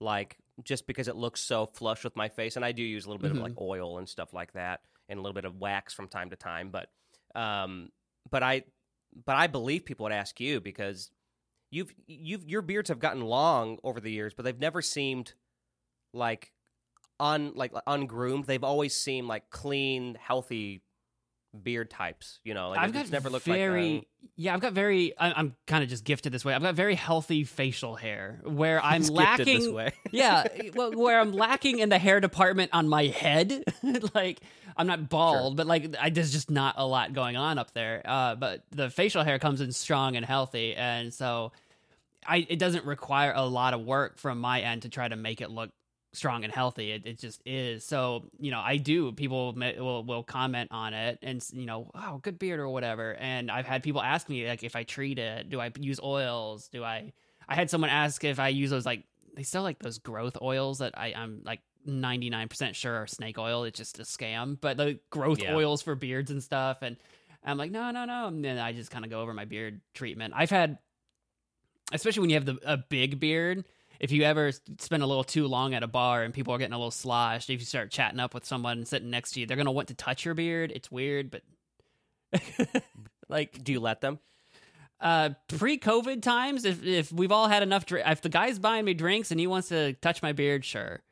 [0.00, 3.08] like just because it looks so flush with my face, and I do use a
[3.08, 3.36] little bit Mhm.
[3.38, 6.30] of like oil and stuff like that, and a little bit of wax from time
[6.30, 6.88] to time, but,
[7.34, 7.90] um,
[8.30, 8.64] but I,
[9.26, 11.10] but I believe people would ask you because
[11.70, 15.34] you've you've your beards have gotten long over the years, but they've never seemed
[16.12, 16.52] like
[17.20, 18.44] un like ungroomed.
[18.46, 20.82] They've always seemed like clean, healthy
[21.62, 22.40] beard types.
[22.44, 24.08] You know, like I've it- got it's never looked very like.
[24.36, 24.54] yeah.
[24.54, 25.16] I've got very.
[25.18, 26.54] I, I'm kind of just gifted this way.
[26.54, 29.60] I've got very healthy facial hair where I'm lacking.
[29.60, 29.92] this way.
[30.10, 33.62] yeah, well, where I'm lacking in the hair department on my head.
[34.14, 34.40] like
[34.76, 38.02] I'm not bald, but like I, there's just not a lot going on up there.
[38.04, 41.52] Uh, but the facial hair comes in strong and healthy, and so
[42.26, 45.40] I it doesn't require a lot of work from my end to try to make
[45.40, 45.70] it look
[46.12, 46.92] strong and healthy.
[46.92, 47.84] It, it just is.
[47.84, 49.12] So you know, I do.
[49.12, 53.14] People will will comment on it, and you know, wow, good beard or whatever.
[53.14, 56.68] And I've had people ask me like if I treat it, do I use oils?
[56.68, 57.12] Do I?
[57.48, 59.04] I had someone ask if I use those like
[59.36, 63.64] they sell like those growth oils that I, I'm like 99% sure are snake oil.
[63.64, 64.58] It's just a scam.
[64.60, 65.54] But the growth Yeah.
[65.54, 66.78] oils for beards and stuff.
[66.82, 66.96] And
[67.44, 68.26] I'm like, no, no, no.
[68.28, 70.32] And then I just kind of go over my beard treatment.
[70.36, 70.78] I've had,
[71.92, 73.64] especially when you have the, a big beard,
[74.00, 76.72] if you ever spend a little too long at a bar and people are getting
[76.74, 79.56] a little sloshed, if you start chatting up with someone sitting next to you, they're
[79.56, 80.72] going to want to touch your beard.
[80.74, 81.42] It's weird, but
[83.28, 84.18] like Do you let them?
[85.00, 88.94] uh pre-covid times if if we've all had enough dr- if the guy's buying me
[88.94, 91.02] drinks and he wants to touch my beard sure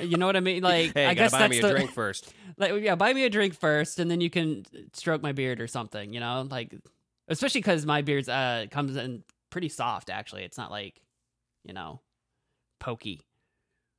[0.00, 2.32] you know what i mean like Hey, i guess buy that's me the drink first.
[2.56, 5.66] like yeah buy me a drink first and then you can stroke my beard or
[5.66, 6.74] something you know like
[7.28, 11.00] especially because my beard's uh comes in pretty soft actually it's not like
[11.64, 12.00] you know
[12.80, 13.22] pokey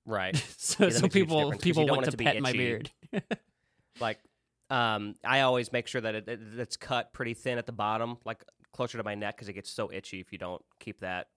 [0.06, 0.36] Right.
[0.58, 2.90] so, Yeah, so a people people want to it to be pet my beard
[4.00, 4.20] like,
[4.72, 8.18] um, I always make sure that it, it, it's cut pretty thin at the bottom,
[8.26, 11.28] like closer to my neck, because it gets so itchy if you don't keep that.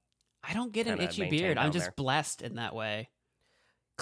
[0.43, 1.95] i don't get an itchy beard i'm just there.
[1.97, 3.09] blessed in that way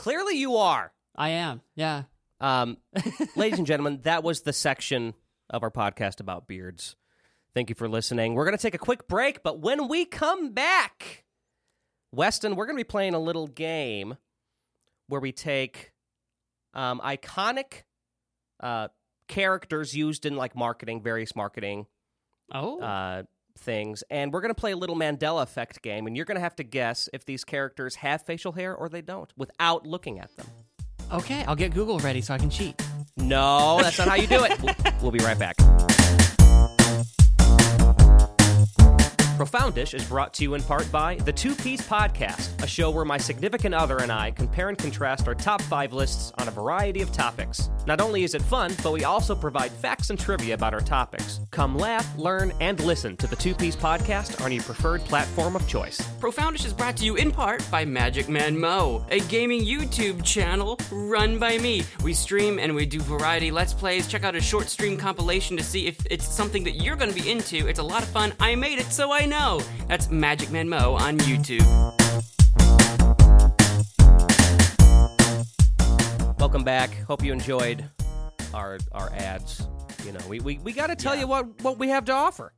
[0.01, 0.95] Clearly, you are.
[1.15, 2.05] i am yeah
[2.41, 2.79] Um,
[3.37, 5.13] ladies and gentlemen, that was the section
[5.51, 6.97] of our podcast about beards.
[7.53, 8.33] Thank you for listening.
[8.33, 11.25] We're going to take a quick break, but when we come back,
[12.13, 14.17] Weston, we're going to be playing a little game
[15.09, 15.93] where we take
[16.73, 17.83] um, iconic
[18.61, 18.89] uh,
[19.29, 21.85] characters used in like marketing, various marketing
[22.55, 23.25] oh uh,
[23.59, 26.43] things, and we're going to play a little Mandela effect game, and you're going to
[26.43, 30.35] have to guess if these characters have facial hair or they don't without looking at
[30.37, 30.47] them.
[31.12, 32.81] Okay, I'll get Google ready so I can cheat.
[33.16, 34.61] No, that's not how you do it.
[34.62, 35.57] We'll, we'll be right back.
[39.41, 43.07] Profoundish is brought to you in part by the Two Piece Podcast, a show where
[43.07, 47.01] my significant other and I compare and contrast our top five lists on a variety
[47.01, 47.70] of topics.
[47.86, 51.41] Not only is it fun, but we also provide facts and trivia about our topics.
[51.53, 55.66] Come laugh, learn, and listen to the Two Piece Podcast on your preferred platform of
[55.66, 56.03] choice.
[56.20, 60.78] Profoundish is brought to you in part by Magic Man Mo, a gaming YouTube channel
[60.93, 61.82] run by me.
[62.05, 64.07] We stream and we do variety Let's Plays.
[64.07, 67.18] Check out a short stream compilation to see if it's something that you're going to
[67.18, 67.66] be into.
[67.68, 68.34] It's a lot of fun.
[68.38, 69.62] I made it, so I know.
[69.89, 71.66] That's Magic Man Mo on YouTube.
[76.39, 76.93] Welcome back.
[77.07, 77.89] Hope you enjoyed
[78.53, 79.66] our our ads.
[80.05, 81.20] You know, we, we, we got to tell Yeah.
[81.22, 82.53] you what, what we have to offer.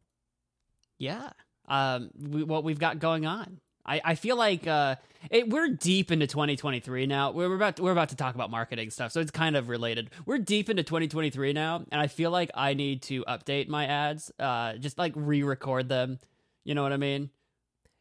[0.99, 1.31] Yeah.
[1.69, 3.59] Um, we, what we've got going on.
[3.85, 4.95] I, I feel like uh,
[5.29, 7.33] it, we're deep into 2023 now.
[7.33, 10.11] We're about to, we're about to talk about marketing stuff, so it's kind of related.
[10.25, 14.31] We're deep into 2023 now, and I feel like I need to update my ads,
[14.39, 16.21] uh, just like re-record them.
[16.65, 17.31] You know what I mean?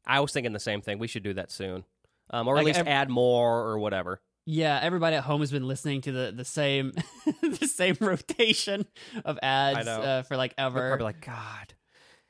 [0.05, 0.99] I was thinking the same thing.
[0.99, 1.83] We should do that soon.
[2.29, 4.21] Um, or at least ev- add more or whatever.
[4.45, 6.93] Yeah, everybody at home has been listening to the the same
[7.41, 8.85] the same rotation
[9.25, 10.89] of ads uh, for like We're ever.
[10.89, 11.73] probably like, God.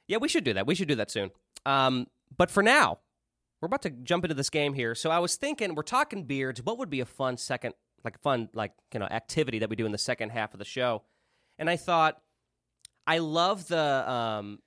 [0.07, 0.67] Yeah, we should do that.
[0.67, 1.31] We should do that soon.
[1.65, 2.99] Um, but for now,
[3.61, 4.95] we're about to jump into this game here.
[4.95, 6.61] So I was thinking, we're talking beards.
[6.63, 9.85] What would be a fun second, like fun, like you know, activity that we do
[9.85, 11.03] in the second half of the show?
[11.59, 12.19] And I thought,
[13.05, 14.59] I love the um,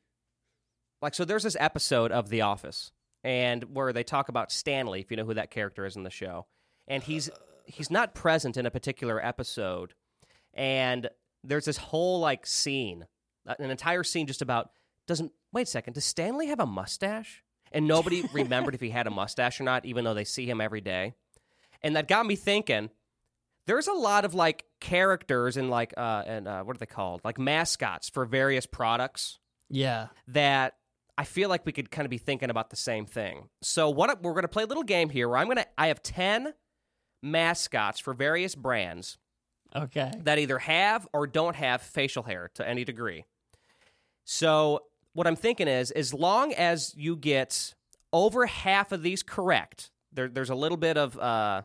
[1.04, 1.14] like.
[1.14, 2.92] So there's this episode of The Office,
[3.22, 6.10] and where they talk about Stanley, if you know who that character is in the
[6.10, 6.46] show,
[6.88, 7.30] and he's
[7.64, 9.94] he's not present in a particular episode,
[10.52, 11.08] and
[11.42, 13.06] there's this whole like scene,
[13.46, 14.70] uh, an entire scene just about
[15.06, 17.42] doesn't wait a second, does Stanley have a mustache?
[17.72, 20.60] And nobody remembered if he had a mustache or not, even though they see him
[20.60, 21.14] every day.
[21.82, 22.90] And that got me thinking.
[23.66, 27.22] There's a lot of like characters and like uh and uh, what are they called?
[27.24, 29.38] Like mascots for various products
[29.70, 30.08] yeah.
[30.28, 30.74] that
[31.16, 33.48] I feel like we could kind of be thinking about the same thing.
[33.62, 35.88] So what we're going to play a little game here where I'm going to I
[35.88, 36.54] have 10
[37.22, 39.18] mascots for various brands
[39.74, 40.12] Okay.
[40.22, 43.24] that either have or don't have facial hair to any degree.
[44.24, 44.80] So
[45.12, 47.74] what I'm thinking is, as long as you get
[48.12, 51.62] over half of these correct, there, there's a little bit of, uh,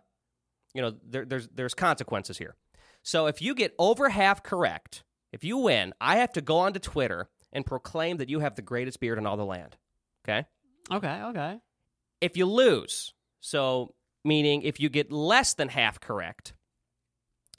[0.73, 2.55] you know, there, there's there's consequences here.
[3.03, 6.79] So if you get over half correct, if you win, I have to go onto
[6.79, 9.77] Twitter and proclaim that you have the greatest beard in all the land.
[10.27, 10.45] Okay.
[10.91, 11.21] Okay.
[11.23, 11.59] Okay.
[12.21, 13.93] If you lose, so
[14.23, 16.53] meaning if you get less than half correct,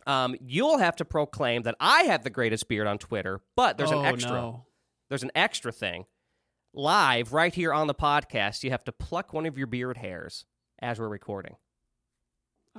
[0.07, 3.93] um, you'll have to proclaim that I have the greatest beard on Twitter, but there's
[3.93, 4.32] oh, an extra.
[4.32, 4.64] No.
[5.09, 6.07] There's an extra thing.
[6.72, 10.45] Live, right here on the podcast, you have to pluck one of your beard hairs
[10.78, 11.57] as we're recording.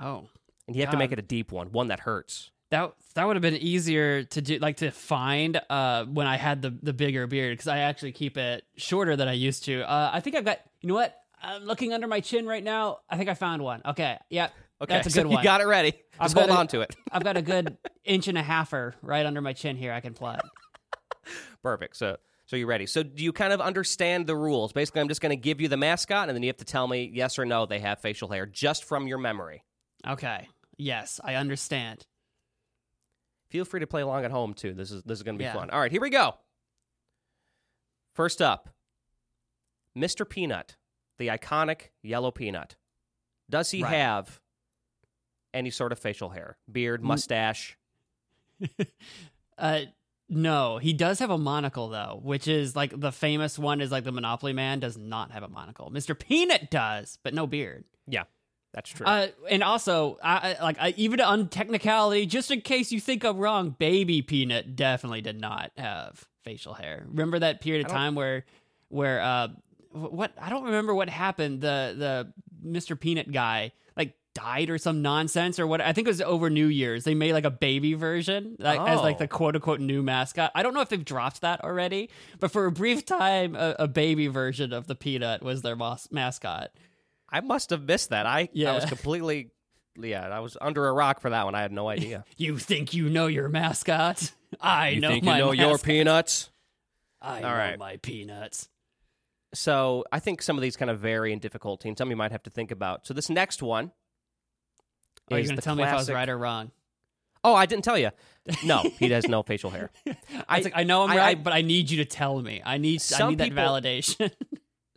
[0.01, 0.29] Oh.
[0.67, 2.50] And you have to make it a deep one, one that hurts.
[2.71, 6.61] That that would have been easier to do, like to find uh, when I had
[6.61, 9.81] the the bigger beard because I actually keep it shorter than I used to.
[9.89, 10.59] Uh, I think I've got.
[10.81, 11.15] You know what?
[11.43, 12.99] I'm looking under my chin right now.
[13.09, 13.81] I think I found one.
[13.85, 14.49] Okay, yeah,
[14.81, 15.43] Okay, that's a so good you one.
[15.43, 15.93] got it ready.
[16.19, 16.95] I've Just hold it- on to it.
[17.11, 19.91] I've got a good inch and a halfer right under my chin here.
[19.91, 20.39] I can plug.
[21.63, 21.97] Perfect.
[21.97, 22.85] So so you're ready.
[22.85, 24.71] So do you kind of understand the rules?
[24.73, 26.87] Basically, I'm just going to give you the mascot, and then you have to tell
[26.87, 29.63] me yes or no they have facial hair, just from your memory.
[30.07, 30.47] Okay.
[30.77, 32.05] Yes, I understand.
[33.51, 34.73] Feel free to play along at home too.
[34.73, 35.53] This is this is going to be Yeah.
[35.53, 35.69] fun.
[35.69, 36.35] All right, here we go.
[38.15, 38.69] First up,
[39.95, 40.27] Mr.
[40.27, 40.77] Peanut,
[41.17, 42.75] the iconic yellow peanut.
[43.49, 43.93] Does he Right.
[43.93, 44.39] have
[45.53, 47.77] any sort of facial hair, beard, mustache?
[49.57, 49.81] Uh,
[50.27, 54.03] no, he does have a monocle though, which is like the famous one is like
[54.03, 55.91] the Monopoly Man does not have a monocle.
[55.91, 56.17] Mr.
[56.17, 57.83] Peanut does, but no beard.
[58.07, 58.23] Yeah,
[58.73, 59.05] that's true.
[59.05, 63.23] Uh, and also, I, I like I, even on technicality, just in case you think
[63.23, 67.05] I'm wrong, Baby Peanut definitely did not have facial hair.
[67.09, 68.45] Remember that period of time where,
[68.87, 69.47] where uh,
[69.91, 71.61] what I don't remember what happened.
[71.61, 72.33] The the
[72.79, 72.97] Mr.
[72.99, 75.81] Peanut guy like died or some nonsense or what.
[75.81, 77.03] I think it was over New Year's.
[77.03, 79.19] They made like a baby version like, as like Oh.
[79.19, 80.49] the quote unquote new mascot.
[80.55, 82.09] I don't know if they've dropped that already,
[82.39, 86.07] but for a brief time, a, a baby version of the Peanut was their mas-
[86.11, 86.69] mascot.
[87.31, 88.25] I must have missed that.
[88.25, 89.51] I I was completely
[89.97, 91.53] yeah, I was under a rock for that one.
[91.55, 92.23] I had no idea.
[92.37, 94.31] You think you know your mascot?
[94.59, 94.93] I know.
[94.95, 96.49] you know think my you know your peanuts?
[97.21, 97.77] I All know right.
[97.79, 98.67] my peanuts.
[99.53, 102.31] So I think some of these kind of vary in difficulty, and some you might
[102.31, 103.05] have to think about.
[103.05, 103.91] So this next one.
[105.29, 106.71] Are you going to tell me if I was right or wrong?
[107.43, 108.11] Oh, I didn't tell you.
[108.65, 109.89] No, he has no facial hair.
[110.07, 110.13] I,
[110.59, 112.61] I- I know I'm I- right, I- but I need you to tell me.
[112.65, 114.31] I need I need that people- validation.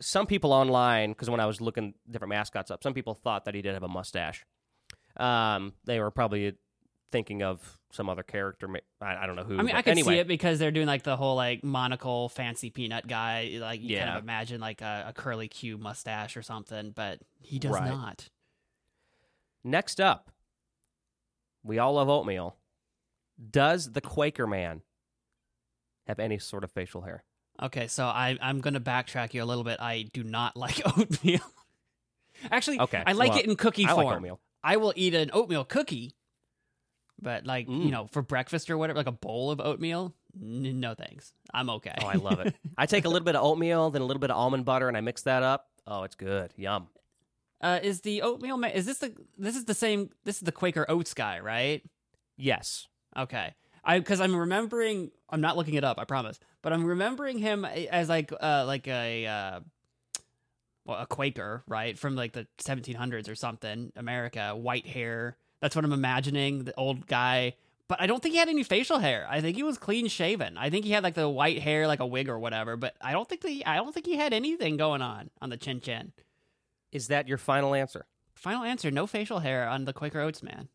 [0.01, 3.55] Some people online, because when I was looking different mascots up, some people thought that
[3.55, 4.45] he did have a mustache.
[5.17, 6.55] Um, they were probably
[7.11, 8.67] thinking of some other character.
[8.99, 9.57] I, I don't know who.
[9.57, 10.15] I mean, I can anyway.
[10.15, 13.57] see it because they're doing like the whole like monocle fancy peanut guy.
[13.61, 17.57] Like you kind of imagine like a, a curly Q mustache or something, but he
[17.57, 17.85] does Right.
[17.89, 18.27] not.
[19.63, 20.29] Next up,
[21.63, 22.57] we all love oatmeal.
[23.49, 24.81] Does the Quaker man
[26.05, 27.23] have any sort of facial hair?
[27.61, 29.79] Okay, so I I'm gonna backtrack you a little bit.
[29.79, 31.39] I do not like oatmeal.
[32.51, 34.05] Actually, Okay, I like well, it in cookie I form.
[34.05, 34.39] like oatmeal.
[34.63, 36.15] I will eat an oatmeal cookie,
[37.21, 37.85] but like Mm.
[37.85, 40.13] you know, for breakfast or whatever, like a bowl of oatmeal.
[40.39, 41.31] N- no thanks.
[41.53, 41.93] I'm okay.
[42.01, 42.53] Oh, I love it.
[42.77, 44.97] I take a little bit of oatmeal, then a little bit of almond butter, and
[44.97, 45.67] I mix that up.
[45.87, 46.51] Oh, it's good.
[46.57, 46.87] Yum.
[47.61, 48.57] uh, is the oatmeal?
[48.57, 49.13] Ma- is this the?
[49.37, 50.09] This is the same.
[50.25, 51.81] This is the Quaker Oats guy, right?
[52.37, 52.87] Yes.
[53.15, 53.53] Okay.
[53.83, 55.11] I because I'm remembering.
[55.29, 55.99] I'm not looking it up.
[55.99, 56.37] I promise.
[56.65, 59.59] But I'm remembering him as like uh like a uh,
[60.83, 63.91] well a Quaker, right, from like the 1700s or something.
[63.95, 65.37] America, white hair.
[65.61, 66.63] That's what I'm imagining.
[66.63, 67.53] The old guy.
[67.87, 69.27] But I don't think he had any facial hair.
[69.29, 70.57] I think he was clean shaven.
[70.57, 72.75] I think he had like the white hair, like a wig or whatever.
[72.77, 75.57] But I don't think the I don't think he had anything going on on the
[75.57, 76.13] chin chin.
[76.91, 78.07] Is that your final answer?
[78.33, 80.69] Final answer: no facial hair on the Quaker Oats man.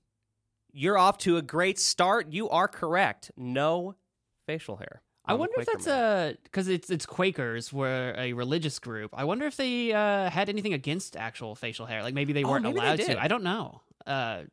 [0.73, 2.33] You're off to a great start.
[2.33, 3.33] You are correct.
[3.37, 3.97] No
[4.47, 5.03] facial hair.
[5.31, 6.31] I wonder if that's man.
[6.33, 9.11] a because it's it's Quakers were a religious group.
[9.15, 12.03] I wonder if they uh, had anything against actual facial hair.
[12.03, 13.07] Like maybe they Oh, weren't maybe allowed did.
[13.07, 13.23] to.
[13.23, 13.81] I don't know.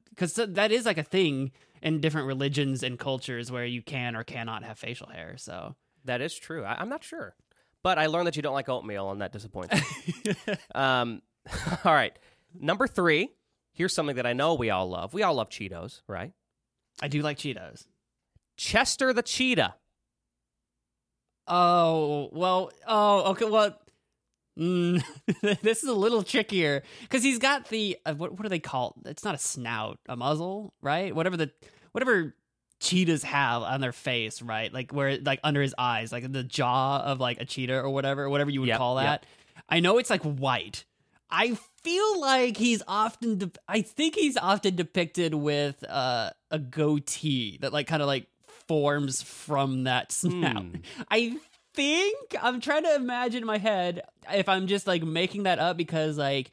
[0.10, 1.52] Because that is like a thing
[1.82, 5.36] in different religions and cultures where you can or cannot have facial hair.
[5.38, 5.76] So
[6.06, 6.64] That is true.
[6.64, 7.36] I, I'm not sure,
[7.84, 10.34] but I learned that you don't like oatmeal, and that disappoints me.
[10.76, 11.22] um,
[11.86, 12.18] all right,
[12.60, 13.30] number three.
[13.74, 15.14] Here's something that I know we all love.
[15.14, 16.34] We all love Cheetos, right?
[17.02, 17.86] I do like Cheetos.
[18.58, 19.76] Chester the cheetah.
[21.48, 22.72] Oh well.
[22.88, 23.46] Oh okay.
[23.46, 23.78] Well,
[24.60, 25.04] mm,
[25.62, 28.32] this is a little trickier because he's got the uh, what?
[28.34, 28.96] What do they call?
[29.06, 31.16] It's not a snout, a muzzle, right?
[31.16, 31.52] Whatever the
[31.92, 32.36] whatever
[32.80, 34.72] cheetahs have on their face, right?
[34.74, 38.30] Like where like under his eyes, like the jaw of like a cheetah or whatever,
[38.30, 39.22] whatever you would Yep, call yep.
[39.22, 39.26] that.
[39.70, 40.84] I know it's like white.
[41.30, 43.38] I feel like he's often.
[43.38, 48.28] De- I think he's often depicted with uh, a goatee that like kind of like
[48.68, 50.62] forms from that snout.
[50.64, 50.76] Hmm.
[51.12, 51.38] I
[51.74, 54.02] think I'm trying to imagine in my head
[54.34, 56.52] if I'm just like making that up because like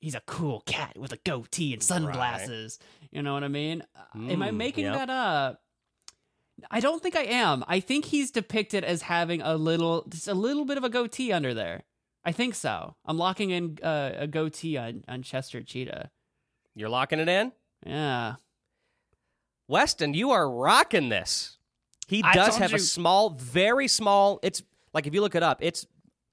[0.00, 2.78] he's a cool cat with a goatee and sunglasses.
[3.10, 3.82] You know what I mean?
[3.96, 4.94] Uh, Am I Mm, making yep.
[4.94, 5.60] that up?
[6.70, 7.64] I don't think I am.
[7.66, 11.32] I think he's depicted as having a little, just a little bit of a goatee
[11.32, 11.82] under there.
[12.24, 12.94] I think so.
[13.04, 16.10] I'm locking in uh, a goatee on, on Chester Cheetah.
[16.74, 17.52] You're locking it in?
[17.84, 18.34] Yeah.
[19.68, 21.58] Weston, you are rocking this.
[22.06, 22.76] He does have you.
[22.76, 24.38] a small, very small.
[24.42, 24.62] It's
[24.92, 25.86] like if you look it up, it's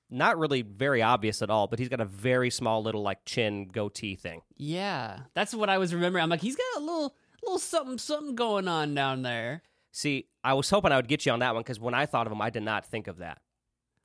[0.10, 3.70] not really very obvious at all, but he's got a very small little like chin
[3.70, 4.42] goatee thing.
[4.58, 5.20] Yeah.
[5.34, 6.24] That's what I was remembering.
[6.24, 9.64] I'm like, he's got a little, little something, something going on down there.
[9.94, 12.28] See, I was hoping I would get you on that one because when I thought
[12.28, 13.40] of him, I did not think of that.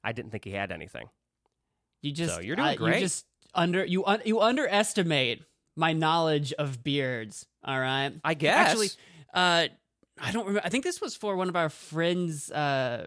[0.04, 1.08] I didn't think he had anything.
[2.02, 3.00] You just So you're doing uh, You great.
[3.00, 5.42] just under you un, you underestimate
[5.74, 7.46] my knowledge of beards.
[7.64, 8.12] All right.
[8.22, 8.68] I guess.
[8.70, 8.88] Actually,
[9.34, 9.66] uh,
[10.20, 10.62] I don't remember.
[10.64, 13.06] I think this was for one of our friends, uh,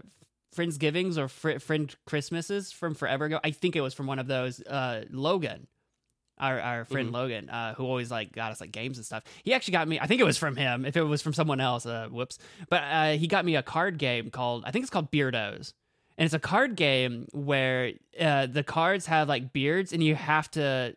[0.53, 3.39] friends givings or fr- friend Christmases from forever ago.
[3.43, 4.61] I think it was from one of those.
[4.61, 5.67] Uh, Logan,
[6.37, 7.13] our our friend Mhm.
[7.13, 9.23] Logan, uh, who always like got us like games and stuff.
[9.43, 9.99] He actually got me.
[9.99, 10.85] I think it was from him.
[10.85, 12.37] If it was from someone else, uh, whoops.
[12.69, 15.73] But uh, he got me a card game called I think it's called Beardos.
[16.17, 20.51] And it's a card game where uh, the cards have like beards, and you have
[20.51, 20.95] to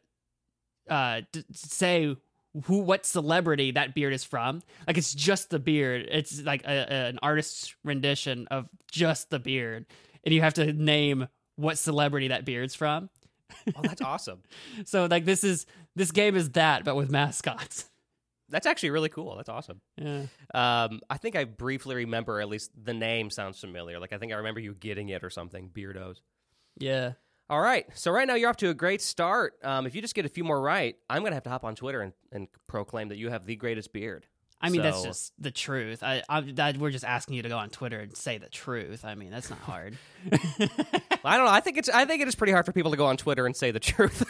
[0.90, 2.16] uh, d- say
[2.64, 4.62] who what celebrity that beard is from.
[4.86, 6.08] Like it's just the beard.
[6.10, 9.86] It's like a, a- an artist's rendition of just the beard,
[10.24, 13.08] and you have to name what celebrity that beard's from.
[13.76, 14.42] oh, that's awesome.
[14.86, 17.86] So like this is this game is that, but with mascots.
[18.48, 19.34] That's actually really cool.
[19.36, 19.80] That's awesome.
[19.96, 20.24] Yeah.
[20.52, 23.98] Um, I think I briefly remember at least the name sounds familiar.
[23.98, 25.70] Like I think I remember you getting it or something.
[25.72, 26.16] Beardos.
[26.78, 27.12] Yeah.
[27.52, 27.84] All right.
[27.92, 29.58] So right now you're off to a great start.
[29.62, 31.74] Um, if you just get a few more right, I'm gonna have to hop on
[31.74, 34.26] Twitter and, and proclaim that you have the greatest beard.
[34.58, 36.02] I mean, that's just the truth.
[36.02, 39.04] I, I, that, we're just asking you to go on Twitter and say the truth.
[39.04, 39.98] I mean, that's not hard.
[40.32, 41.52] I don't know.
[41.52, 43.44] I think it's I think it is pretty hard for people to go on Twitter
[43.44, 44.24] and say the truth.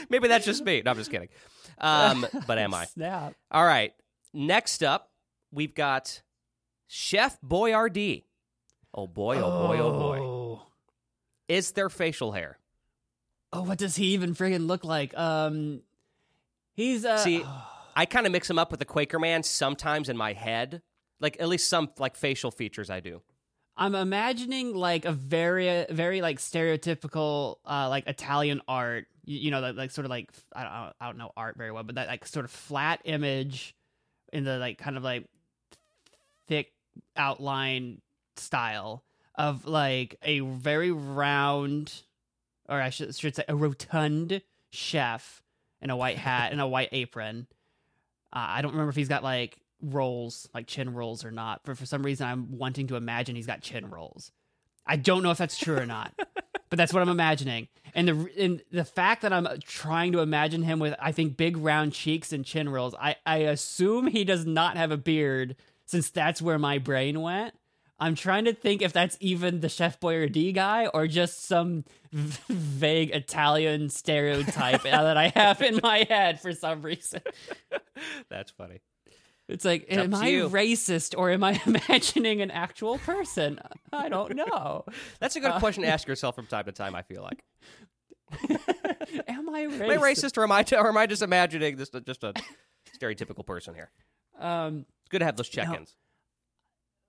[0.08, 0.80] Maybe that's just me.
[0.82, 1.28] No, I'm just kidding.
[1.76, 2.84] Um, but am I?
[2.94, 3.34] Snap.
[3.50, 3.92] All right.
[4.32, 5.10] Next up,
[5.50, 6.22] we've got
[6.86, 8.24] Chef Boyardee.
[8.94, 10.41] Oh boy, oh boy, oh boy.
[11.52, 12.58] Is there facial hair?
[13.52, 15.14] Oh, what does he even friggin' look like?
[15.18, 15.82] Um,
[16.72, 17.18] he's uh.
[17.18, 17.44] See,
[17.94, 20.80] I kind of mix him up with the Quaker Man sometimes in my head.
[21.20, 23.20] Like at least some like facial features I do.
[23.76, 29.08] I'm imagining like a very, very like stereotypical, uh, like Italian art.
[29.26, 31.70] You, you know, like, like sort of like I don't, I don't know art very
[31.70, 33.74] well, but that like sort of flat image,
[34.32, 35.26] in the like kind of like
[36.48, 36.72] thick
[37.14, 38.00] outline
[38.36, 39.04] style
[39.34, 42.02] of like a very round,
[42.68, 45.42] or I should should say a rotund chef
[45.80, 47.46] in a white hat and a white apron.
[48.32, 51.60] Uh, I don't remember if he's got like rolls, like chin rolls or not.
[51.64, 54.32] But for some reason, I'm wanting to imagine he's got chin rolls.
[54.86, 56.12] I don't know if that's true or not,
[56.70, 57.68] but that's what I'm imagining.
[57.94, 61.56] And the and the fact that I'm trying to imagine him with, I think, big
[61.56, 62.94] round cheeks and chin rolls.
[62.98, 65.56] I I assume he does not have a beard,
[65.86, 67.54] since that's where my brain went.
[68.02, 72.40] I'm trying to think if that's even the Chef Boyardee guy or just some v-
[72.52, 77.20] vague Italian stereotype that I have in my head for some reason.
[78.28, 78.80] That's funny.
[79.48, 80.48] It's like, It's am I you.
[80.48, 83.60] racist or am I imagining an actual person?
[83.92, 84.84] I don't know.
[85.20, 86.94] That's a good question to ask yourself from time to time.
[86.96, 87.44] I feel like.
[89.28, 89.80] Am I racist?
[89.80, 92.32] Am I racist, or am I, or am I just imagining this just a
[92.98, 93.90] stereotypical person here?
[94.40, 95.94] Um, It's good to have those check-ins.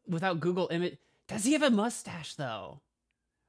[0.08, 0.98] Without Google image,
[1.28, 2.82] does he have a mustache though?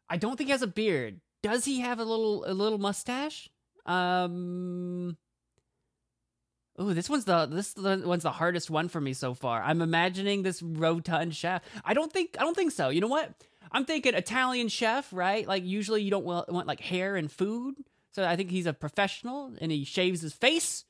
[0.08, 1.20] I don't think he has a beard.
[1.42, 3.48] Does he have a little a little mustache?
[3.86, 5.16] Um.
[6.76, 9.62] Oh, this one's the this one's the hardest one for me so far.
[9.62, 11.62] I'm imagining this rotund chef.
[11.84, 12.88] I don't think I don't think so.
[12.88, 13.30] You know what?
[13.70, 15.46] I'm thinking Italian chef, right?
[15.46, 17.74] Like usually you don't want, want like hair and food.
[18.12, 20.84] So I think he's a professional and he shaves his face.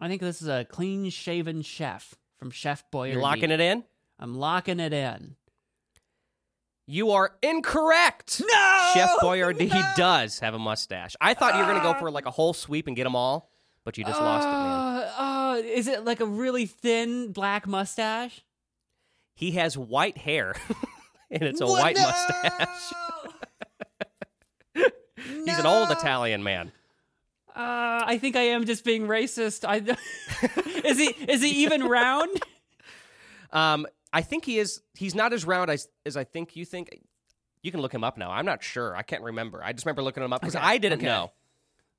[0.00, 3.12] I think this is a clean shaven chef from Chef Boyardee.
[3.12, 3.84] You're locking it in?
[4.18, 5.36] I'm locking it in.
[6.86, 8.42] You are incorrect.
[8.44, 9.92] No, Chef Boyardee no!
[9.96, 11.16] does have a mustache.
[11.20, 13.16] I thought you were going to go for like a whole sweep and get them
[13.16, 13.50] all,
[13.84, 14.60] but you just lost it, man.
[14.60, 18.44] Uh, uh, is it like a really thin black mustache?
[19.34, 20.54] He has white hair,
[21.30, 22.92] and it's a white mustache.
[25.44, 26.70] He's an old Italian man.
[27.48, 29.64] Uh, I think I am just being racist.
[29.66, 29.76] I
[30.84, 32.42] is he is he even round?
[33.52, 34.80] Um, I think he is.
[34.94, 36.88] He's not as round as as I think you think.
[37.62, 38.30] You can look him up now.
[38.30, 38.94] I'm not sure.
[38.96, 39.62] I can't remember.
[39.62, 41.06] I just remember looking him up because Okay, I didn't okay.
[41.06, 41.32] know.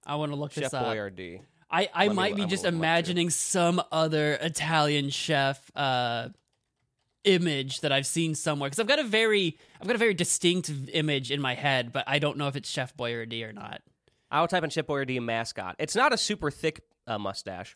[0.05, 0.86] I want to look Chef this up.
[0.86, 1.41] Boyardee.
[1.70, 3.11] I, I Let me- might be I'm just gonna look him up, too.
[3.11, 6.30] imagining some other Italian chef uh,
[7.24, 10.72] image that I've seen somewhere because I've got a very I've got a very distinct
[10.93, 13.82] image in my head, but I don't know if it's Chef Boyardee or not.
[14.32, 15.76] I'll type in Chef Boyardee mascot.
[15.80, 17.76] It's not a super thick uh, mustache.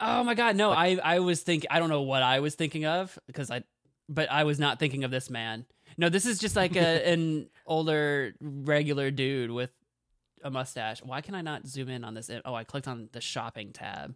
[0.00, 0.70] Oh my god, no!
[0.70, 3.62] I I was thinking I don't know what I was thinking of because I,
[4.08, 5.66] but I was not thinking of this man.
[5.98, 9.72] No, this is just like a, an older regular dude with
[10.42, 11.02] a mustache.
[11.04, 12.30] Why can I not zoom in on this?
[12.44, 14.14] Oh, I clicked on the shopping tab.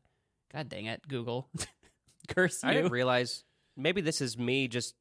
[0.52, 1.48] God dang it, Google!
[2.28, 2.70] Curse you!
[2.70, 3.44] I didn't realize.
[3.76, 4.94] Maybe this is me just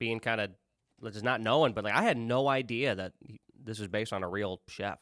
[0.00, 0.50] being kind of
[1.12, 3.12] just not knowing, but like I had no idea that
[3.62, 4.98] this was based on a real chef.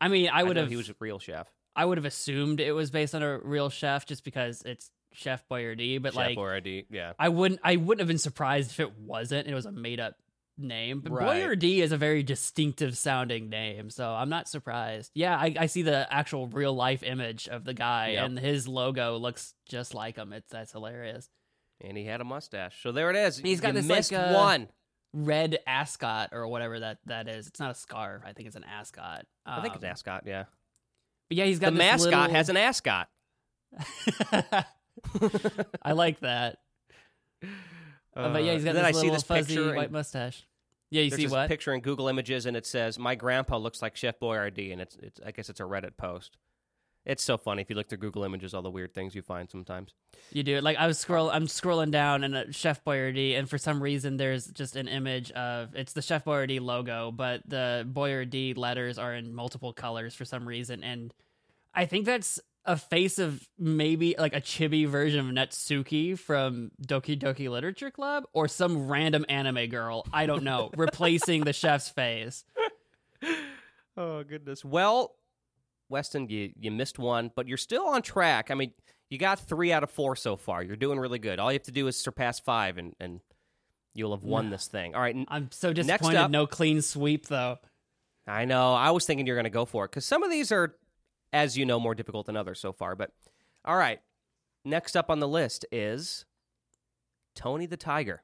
[0.00, 1.48] I mean, I would have He was a real chef.
[1.78, 5.42] I would have assumed it was based on a real chef just because it's Chef
[5.48, 6.84] Boyardee, but chef like Boyardee.
[6.90, 7.12] Yeah.
[7.18, 9.48] I wouldn't I wouldn't have been surprised if it wasn't.
[9.48, 10.16] It was a made up
[10.58, 11.00] name.
[11.00, 11.40] But Right.
[11.42, 15.12] Boyardee is a very distinctive sounding name, so I'm not surprised.
[15.14, 18.24] Yeah, I, I see the actual real life image of the guy Yep.
[18.26, 20.32] and his logo looks just like him.
[20.32, 21.30] It's that's hilarious.
[21.80, 22.82] And he had a mustache.
[22.82, 23.38] So there it is.
[23.38, 24.68] He's got you this, like, uh, one.
[25.14, 27.46] Red ascot or whatever that, that is.
[27.46, 28.22] It's not a scarf.
[28.26, 29.24] I think it's an ascot.
[29.46, 30.24] I think it's Um, ascot.
[30.26, 30.44] Yeah.
[31.28, 33.08] But yeah, he's got this mascot little- has an ascot.
[35.82, 36.58] I like that.
[38.16, 40.46] Uh, but yeah, he's got then this I see little this fuzzy white and mustache.
[40.90, 41.48] Yeah, you see what?
[41.48, 44.96] picture in Google Images, and it says, "My grandpa looks like Chef Boyardee," and it's
[44.96, 45.20] it's.
[45.24, 46.36] I guess it's a Reddit post.
[47.08, 49.50] It's so funny if you look through Google Images, all the weird things you find
[49.50, 49.94] sometimes.
[50.30, 50.60] You do.
[50.60, 54.18] Like I was scroll I'm scrolling down and uh, Chef Boyardee and for some reason
[54.18, 59.14] there's just an image of it's the Chef Boyardee logo, but the Boyardee letters are
[59.14, 61.14] in multiple colors for some reason and
[61.74, 67.18] I think that's a face of maybe like a chibi version of Natsuki from Doki
[67.18, 72.44] Doki Literature Club or some random anime girl, I don't know, replacing the chef's face.
[73.96, 74.62] Oh goodness.
[74.62, 75.14] Well,
[75.88, 78.50] Weston, you you missed one, but you're still on track.
[78.50, 78.72] I mean,
[79.10, 80.62] you got three out of four so far.
[80.62, 81.38] You're doing really good.
[81.38, 83.20] All you have to do is surpass five, and and
[83.94, 84.94] you'll have won this thing.
[84.94, 85.14] All right.
[85.16, 87.58] n- I'm so disappointed up- no clean sweep though.
[88.26, 88.74] I know.
[88.74, 90.76] I was thinking you're going to go for it because some of these are,
[91.32, 92.94] as you know, more difficult than others so far.
[92.94, 93.10] But
[93.64, 94.00] all right.
[94.64, 96.26] Next up on the list is
[97.34, 98.22] Tony the Tiger.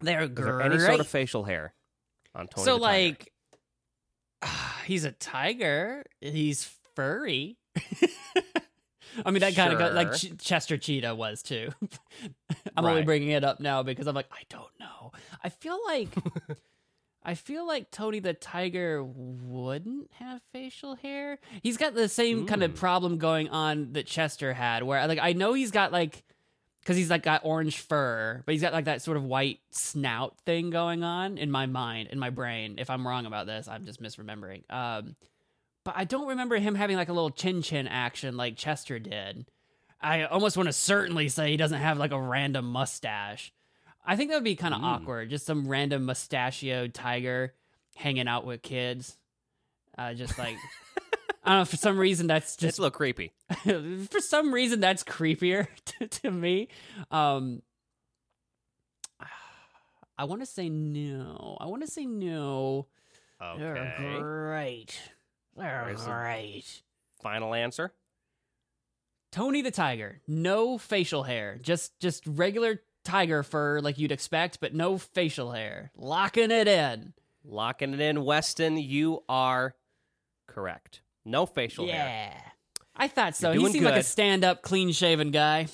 [0.00, 0.64] They're great.
[0.66, 1.74] any sort of facial hair
[2.34, 2.64] on Tony?
[2.64, 3.08] so the Tiger?
[3.08, 3.32] like
[4.88, 7.56] he's a tiger he's furry
[9.24, 11.70] i mean that kind of got like Ch- chester cheetah was too
[12.76, 12.90] i'm Right.
[12.90, 15.12] only bringing it up now because i'm like i don't know
[15.44, 16.08] i feel like
[17.24, 21.38] I feel like Tony the Tiger wouldn't have facial hair.
[21.62, 22.76] He's got the same kind of Mm.
[22.76, 26.22] problem going on that Chester had, where like I know he's got like
[26.88, 30.38] because he's like got orange fur, but he's got like that sort of white snout
[30.46, 32.76] thing going on in my mind, in my brain.
[32.78, 34.62] If I'm wrong about this, I'm just misremembering.
[34.72, 35.14] Um,
[35.84, 39.44] but I don't remember him having like a little chin chin action like Chester did.
[40.00, 43.52] I almost want to certainly say he doesn't have like a random mustache.
[44.06, 44.84] I think that would be kind of Mm.
[44.84, 45.28] awkward.
[45.28, 47.52] Just some random mustachioed tiger
[47.96, 49.18] hanging out with kids.
[49.98, 50.56] Uh, just like
[51.44, 51.64] I don't know.
[51.64, 53.32] For some reason, that's It's just a little creepy.
[53.64, 56.68] for some reason that's creepier to, to me.
[57.10, 57.62] Um,
[60.18, 61.56] I want to say no.
[61.60, 62.86] I want to say no.
[63.40, 64.18] They're Okay.
[64.18, 65.00] great.
[65.56, 66.82] They're Where's great.
[67.22, 67.92] Final answer.
[69.30, 74.74] Tony the Tiger, no facial hair, just just regular tiger fur like you'd expect, but
[74.74, 75.92] no facial hair.
[75.96, 77.12] Locking it in.
[77.44, 78.78] Locking it in, Weston.
[78.78, 79.74] You are
[80.46, 81.02] correct.
[81.28, 81.94] No facial hair.
[81.94, 82.40] yeah,
[82.96, 83.52] I thought so.
[83.52, 85.68] He seemed like a stand-up, clean-shaven guy.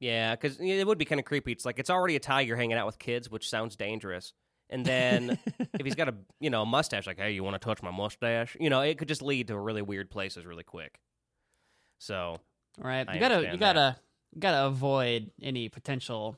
[0.00, 1.52] Yeah, because it would be kind of creepy.
[1.52, 4.32] It's like it's already a tiger hanging out with kids, which sounds dangerous.
[4.68, 5.38] And then
[5.78, 7.90] if he's got a you know a mustache, like hey, you want to touch my
[7.90, 8.56] mustache?
[8.58, 10.98] You know, it could just lead to really weird places really quick.
[11.98, 12.40] So All
[12.84, 13.96] right, I you gotta you gotta
[14.32, 16.36] you gotta avoid any potential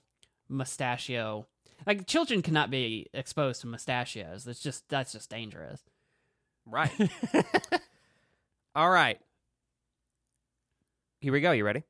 [0.48, 1.46] mustachio.
[1.86, 4.44] Like children cannot be exposed to mustachios.
[4.44, 5.80] That's just that's just dangerous.
[6.66, 6.90] right,
[8.74, 9.18] all right.
[11.20, 11.52] Here we go.
[11.52, 11.84] You ready?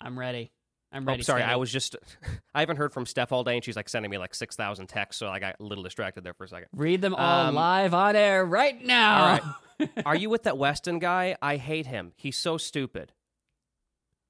[0.00, 0.50] I'm ready.
[0.92, 1.22] I'm Oh, ready.
[1.22, 1.52] sorry, steady.
[1.52, 1.96] I was just.
[2.54, 4.88] I haven't heard from Steph all day, and she's like sending me like six thousand
[4.88, 6.68] texts, so I got a little distracted there for a second.
[6.74, 9.22] read them all Um, live on air right now.
[9.22, 9.40] All
[9.78, 9.90] right.
[10.06, 11.36] Are you with that Weston guy?
[11.40, 12.12] I hate him.
[12.16, 13.12] He's so stupid.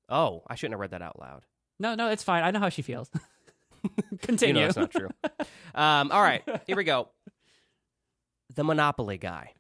[0.09, 1.47] Oh, I shouldn't have read that out loud.
[1.79, 2.43] No, no, it's fine.
[2.45, 3.11] I know how she feels.
[4.13, 4.55] You Continue.
[4.61, 5.09] know that's not true.
[5.75, 7.09] um, all right, here we go.
[8.55, 9.55] The Monopoly guy.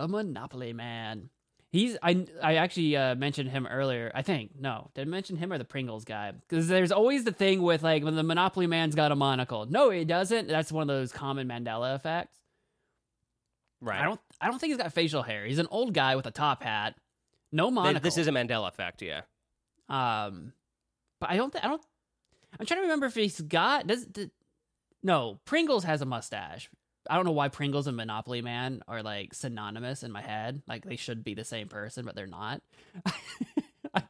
[0.00, 1.30] The Monopoly Man.
[1.70, 4.10] He's I I actually uh, mentioned him earlier.
[4.14, 6.32] I think no, did I mention him or the Pringles guy?
[6.32, 9.66] Because there's always the thing with like when the Monopoly Man's got a monocle.
[9.66, 10.48] No, he doesn't.
[10.48, 12.38] That's one of those common Mandela effects.
[13.80, 14.00] Right.
[14.00, 15.44] I don't I don't think he's got facial hair.
[15.44, 16.94] He's an old guy with a top hat,
[17.52, 18.00] no monocle.
[18.00, 19.22] This is a Mandela effect, yeah.
[19.88, 20.52] um,
[21.20, 21.82] but I don't th- I don't.
[22.58, 24.06] I'm trying to remember if he's got does.
[24.06, 24.28] does
[25.02, 26.68] no, Pringles has a mustache.
[27.08, 30.62] I don't know why Pringles and Monopoly Man are like synonymous in my head.
[30.68, 32.62] Like they should be the same person, but they're not.
[33.94, 34.02] I,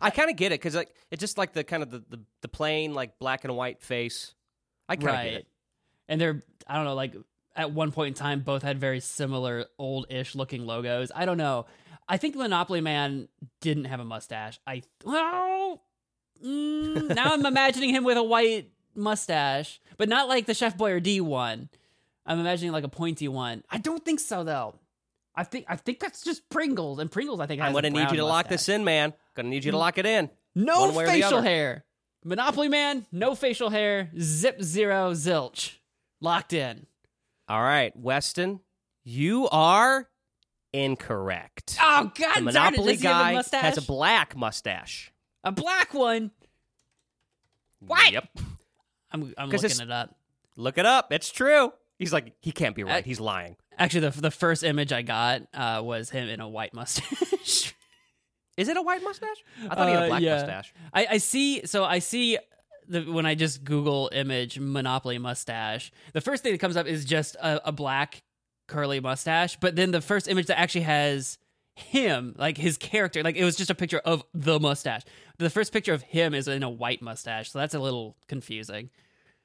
[0.00, 2.20] I kind of get it because like it's just like the kind of the, the,
[2.42, 4.34] the plain like black and white face.
[4.88, 5.46] I kind of get it.
[6.08, 7.14] And they're I don't know like
[7.54, 11.10] at one point in time both had very similar old-ish looking logos.
[11.14, 11.66] I don't know.
[12.08, 13.28] I think Monopoly Man
[13.60, 14.60] didn't have a mustache.
[14.66, 15.82] I well,
[16.44, 21.20] mm, now I'm imagining him with a white mustache, but not like the Chef Boyardee
[21.20, 21.68] one.
[22.26, 23.62] I'm imagining like a pointy one.
[23.70, 24.74] I don't think so though.
[25.34, 28.10] I think I think that's just Pringles, and Pringles I think I'm gonna a need
[28.10, 29.12] you to lock this in, man.
[29.34, 30.30] Gonna need you to lock it in.
[30.54, 31.84] No one way or the facial hair.
[32.24, 34.10] Monopoly Man, no facial hair.
[34.18, 35.76] Zip zero zilch.
[36.20, 36.86] Locked in.
[37.48, 38.60] All right, Weston,
[39.04, 40.08] you are
[40.72, 41.78] incorrect.
[41.80, 42.36] Oh the God!
[42.38, 42.42] it.
[42.42, 43.62] Monopoly a guy mustache?
[43.62, 45.12] has a black mustache.
[45.44, 46.32] A black one.
[47.80, 48.10] What?
[48.10, 48.28] Yep.
[49.12, 50.16] I'm I'm looking it up.
[50.56, 51.12] Look it up.
[51.12, 51.72] It's true.
[51.98, 53.02] He's like, he can't be right.
[53.02, 53.56] Uh, He's lying.
[53.78, 57.74] Actually, the the first image I got uh, was him in a white mustache.
[58.56, 59.44] Is it a white mustache?
[59.70, 60.34] I thought he had Uh, a black yeah.
[60.36, 60.74] mustache.
[60.94, 61.66] I, I see.
[61.66, 62.38] So I see
[62.88, 65.92] the when I just Google image Monopoly mustache.
[66.14, 68.22] The first thing that comes up is just a, a black
[68.66, 69.58] curly mustache.
[69.60, 71.36] But then the first image that actually has
[71.74, 75.02] him, like his character, like it was just a picture of the mustache.
[75.38, 78.88] The first picture of him is in a white mustache, so that's a little confusing.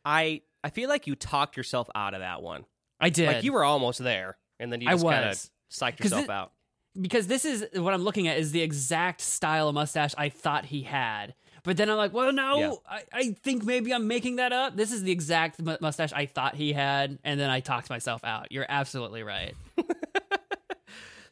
[0.06, 2.66] I I feel like you talked yourself out of that one.
[3.00, 3.28] I did.
[3.28, 6.52] Like you were almost there, and then you just kind of psyched yourself it- out.
[7.00, 10.66] because this is what I'm looking at is the exact style of mustache I thought
[10.66, 11.34] he had.
[11.64, 12.74] But then I'm like, well, no, Yeah.
[12.90, 14.76] I, I think maybe I'm making that up.
[14.76, 18.24] This is the exact mu- mustache I thought he had, and then I talked myself
[18.24, 18.52] out.
[18.52, 19.54] You're absolutely right.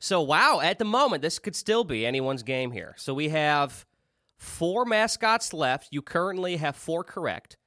[0.01, 2.93] So wow, at the moment, this could still be anyone's game here.
[2.97, 3.85] So we have
[4.37, 5.89] four mascots left.
[5.91, 7.57] You currently have four correct,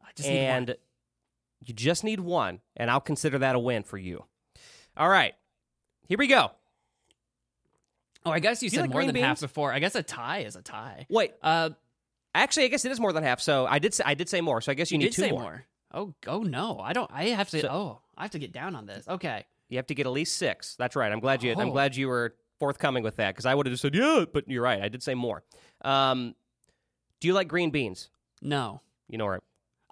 [0.00, 0.56] I just need one.
[0.56, 0.76] and
[1.64, 4.24] you just need one, and I'll consider that a win for you.
[4.96, 5.34] All right,
[6.08, 6.50] here we go.
[8.24, 9.72] oh, I guess you, you said like more than half before.
[9.72, 11.06] I guess a tie is a tie.
[11.08, 11.70] Wait, Uh,
[12.34, 13.40] actually, I guess it is more than half.
[13.40, 14.60] So I did say I did say more.
[14.60, 15.40] So I guess you, you need did two say more.
[15.40, 15.64] more.
[15.94, 17.10] Oh, oh no, I don't.
[17.12, 17.60] I have to.
[17.60, 19.06] So- oh, I have to get down on this.
[19.08, 19.44] Okay.
[19.68, 20.76] You have to get at least six.
[20.76, 21.10] That's right.
[21.10, 21.52] I'm glad you.
[21.52, 21.72] I'm Oh.
[21.72, 24.62] glad you were forthcoming with that because I would have just said yeah, but you're
[24.62, 24.82] right.
[24.82, 25.42] I did say more.
[25.82, 26.34] Um,
[27.20, 28.10] do you like green beans?
[28.42, 29.40] No, You know, right?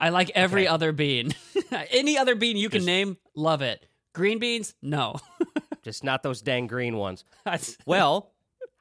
[0.00, 0.68] I like every Okay.
[0.68, 1.34] other bean.
[1.90, 3.86] Any other bean you can Just- name, love it.
[4.14, 5.16] Green beans, no.
[5.82, 7.24] Just not those dang green ones.
[7.86, 8.32] Well,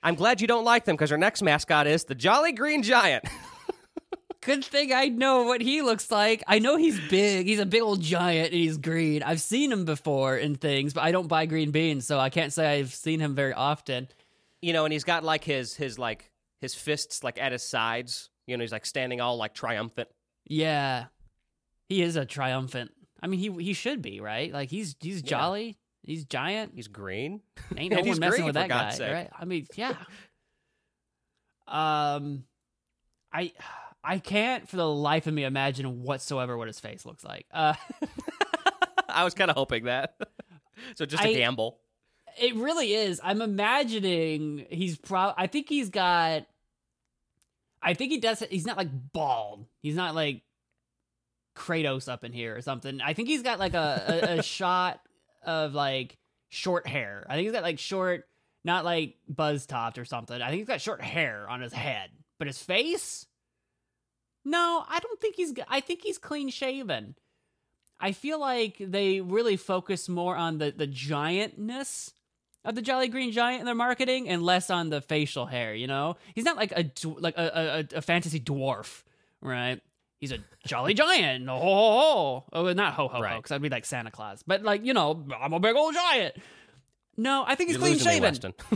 [0.02, 3.26] I'm glad you don't like them because our next mascot is the Jolly Green Giant.
[4.42, 6.42] Good thing I know what he looks like.
[6.48, 7.46] I know he's big.
[7.46, 9.22] He's a big old giant and he's green.
[9.22, 12.54] I've seen him before in things, but I don't buy green beans, so I can't
[12.54, 14.08] say I've seen him very often.
[14.62, 18.30] you know, and he's got like his his like his fists like at his sides.
[18.48, 20.08] You know, he's like standing all like triumphant.
[20.50, 21.06] Yeah.
[21.88, 22.92] He is a triumphant.
[23.22, 24.52] I mean, he he should be, right?
[24.52, 25.78] Like he's he's jolly.
[26.04, 26.74] He's giant.
[26.76, 27.42] He's green.
[27.78, 29.12] Ain't no one messing green, with that guy, sake.
[29.14, 29.30] right?
[29.38, 29.96] I mean, yeah.
[31.68, 32.44] um,
[33.34, 33.54] I
[34.04, 37.46] I can't for the life of me imagine whatsoever what his face looks like.
[37.54, 37.74] Uh,
[39.10, 40.16] I was kind of hoping that.
[40.96, 41.80] so just a I- gamble.
[42.40, 43.20] it really is.
[43.24, 45.36] I'm imagining he's probably.
[45.38, 46.46] I think he's got.
[47.82, 48.44] I think he does.
[48.50, 49.66] He's not like bald.
[49.82, 50.44] He's not like
[51.56, 53.02] Kratos up in here or something.
[53.02, 55.00] I think he's got like a, a, a shot
[55.46, 56.18] of like
[56.50, 57.26] short hair.
[57.30, 58.26] I think he's got like short,
[58.64, 60.42] not like buzz topped or something.
[60.42, 63.26] I think he's got short hair on his head, but his face.
[64.46, 65.54] No, I don't think he's.
[65.68, 67.16] I think he's clean shaven.
[68.00, 72.14] I feel like they really focus more on the the giantness
[72.70, 75.74] of the Jolly Green Giant in their marketing and less on the facial hair.
[75.76, 76.90] You know, he's not like a
[77.20, 79.04] like a, a, a fantasy dwarf,
[79.42, 79.82] right?
[80.20, 81.48] He's a jolly giant.
[81.50, 82.44] Ho ho ho!
[82.52, 84.44] Oh, not ho ho ho, because I'd be like Santa Claus.
[84.46, 86.36] But like you know, I'm a big old giant.
[87.18, 88.34] No, I think he's clean shaven.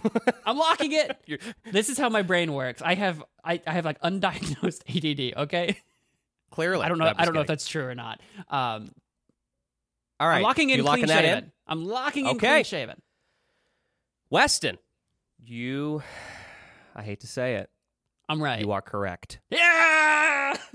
[0.46, 1.18] I'm locking it.
[1.72, 2.82] This is how my brain works.
[2.82, 4.82] I have I, I have like undiagnosed
[5.34, 5.38] ADD.
[5.44, 5.78] Okay,
[6.52, 7.06] Clearly, I don't know.
[7.06, 8.22] No, I don't know if that's true or not.
[8.50, 8.92] Um,
[10.20, 10.38] all right.
[10.38, 11.46] I'm locking in you clean shaven.
[11.46, 11.52] in?
[11.66, 12.48] I'm locking in Okay.
[12.48, 13.02] clean shaven.
[14.34, 14.80] Weston,
[15.46, 16.02] you.
[16.96, 17.70] I hate to say it.
[18.28, 18.60] I'm right.
[18.60, 19.40] You are correct.
[19.50, 20.56] Yeah.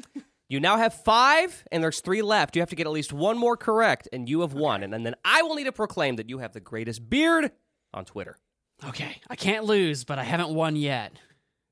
[0.51, 2.57] You now have five, and there's three left.
[2.57, 4.83] You have to get at least one more correct, and you have won.
[4.83, 7.51] And, and then I will need to proclaim that you have the greatest beard
[7.93, 8.39] on Twitter.
[8.83, 11.13] Okay, I can't lose, but I haven't won yet.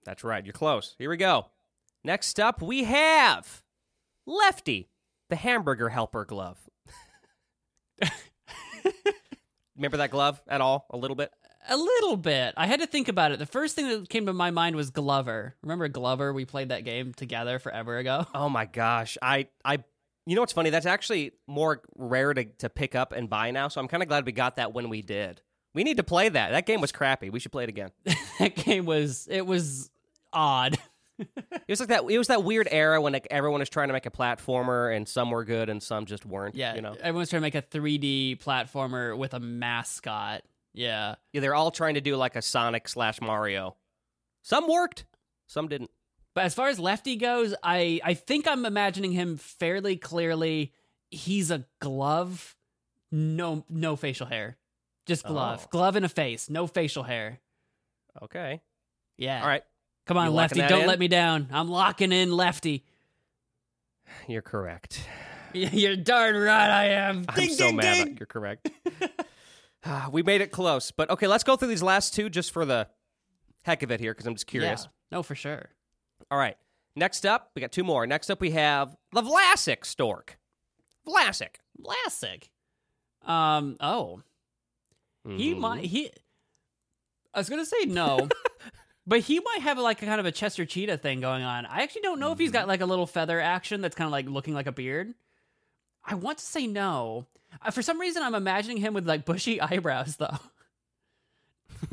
[0.05, 0.45] That's right.
[0.45, 0.95] You're close.
[0.99, 1.47] Here we go.
[2.05, 3.63] Next up, we have
[4.27, 4.91] Lefty,
[5.31, 6.59] the hamburger helper glove.
[9.75, 10.85] Remember that glove at all?
[10.91, 11.33] A little bit?
[11.69, 12.55] A little bit.
[12.57, 13.39] I had to think about it.
[13.39, 15.55] The first thing that came to my mind was Glover.
[15.63, 16.33] Remember Glover?
[16.33, 18.27] We played that game together forever ago.
[18.35, 19.17] Oh my gosh.
[19.23, 19.79] I, I,
[20.27, 20.71] you know what's funny?
[20.71, 23.69] That's actually more rare to, to pick up and buy now.
[23.69, 25.41] So I'm kind of glad we got that when we did.
[25.75, 26.53] We need to play that.
[26.53, 27.31] That game was crappy.
[27.31, 27.91] We should play it again.
[28.39, 29.91] that game was it was
[30.33, 30.79] odd.
[31.19, 32.05] It was like that.
[32.11, 35.09] It was that weird era when like, everyone was trying to make a platformer, and
[35.09, 36.55] some were good and some just weren't.
[36.55, 40.43] Yeah, you know, everyone's trying to make a 3D platformer with a mascot.
[40.77, 43.77] Yeah, yeah, they're all trying to do like a Sonic slash Mario.
[44.43, 45.07] Some worked,
[45.47, 45.91] some didn't.
[46.35, 50.73] but as far as Lefty goes, I I think I'm imagining him fairly clearly.
[51.11, 52.55] He's a glove,
[53.11, 54.59] no no facial hair,
[55.07, 55.31] just oh.
[55.31, 55.69] glove, Oh.
[55.71, 57.41] glove and a face, no facial hair.
[58.23, 58.61] Okay,
[59.17, 59.65] Yeah, all right,
[60.07, 60.87] Come on, You Lefty, don't in?
[60.87, 61.49] let me down.
[61.53, 62.85] I'm locking in Lefty.
[64.29, 65.01] you're correct.
[65.53, 67.25] You're darn right I am.
[67.29, 68.05] I'm Ding, so ding, mad.
[68.05, 68.17] ding.
[68.21, 68.69] You're correct.
[70.13, 72.89] We made it close, but okay, let's go through these last two just for the
[73.65, 74.83] heck of it here because I'm just curious.
[74.85, 74.91] Yeah.
[75.19, 75.71] No, for sure.
[76.31, 76.57] All right,
[76.97, 78.07] next up, we got two more.
[78.07, 80.39] Next up, we have the Vlasic stork.
[81.07, 81.57] Vlasic.
[81.81, 82.49] Vlasic.
[83.29, 83.77] Um.
[83.81, 84.23] Oh,
[85.25, 85.59] he Mhm.
[85.59, 85.85] might.
[85.85, 86.11] He.
[87.35, 88.29] I was gonna say no,
[89.07, 91.67] but he might have like a kind of a Chester Cheetah thing going on.
[91.67, 92.55] I actually don't know if he's Mm-hmm.
[92.55, 95.15] got like a little feather action that's kind of like looking like a beard.
[96.07, 97.27] I want to say no.
[97.63, 100.39] Uh, for some reason, I'm imagining him with like bushy eyebrows though.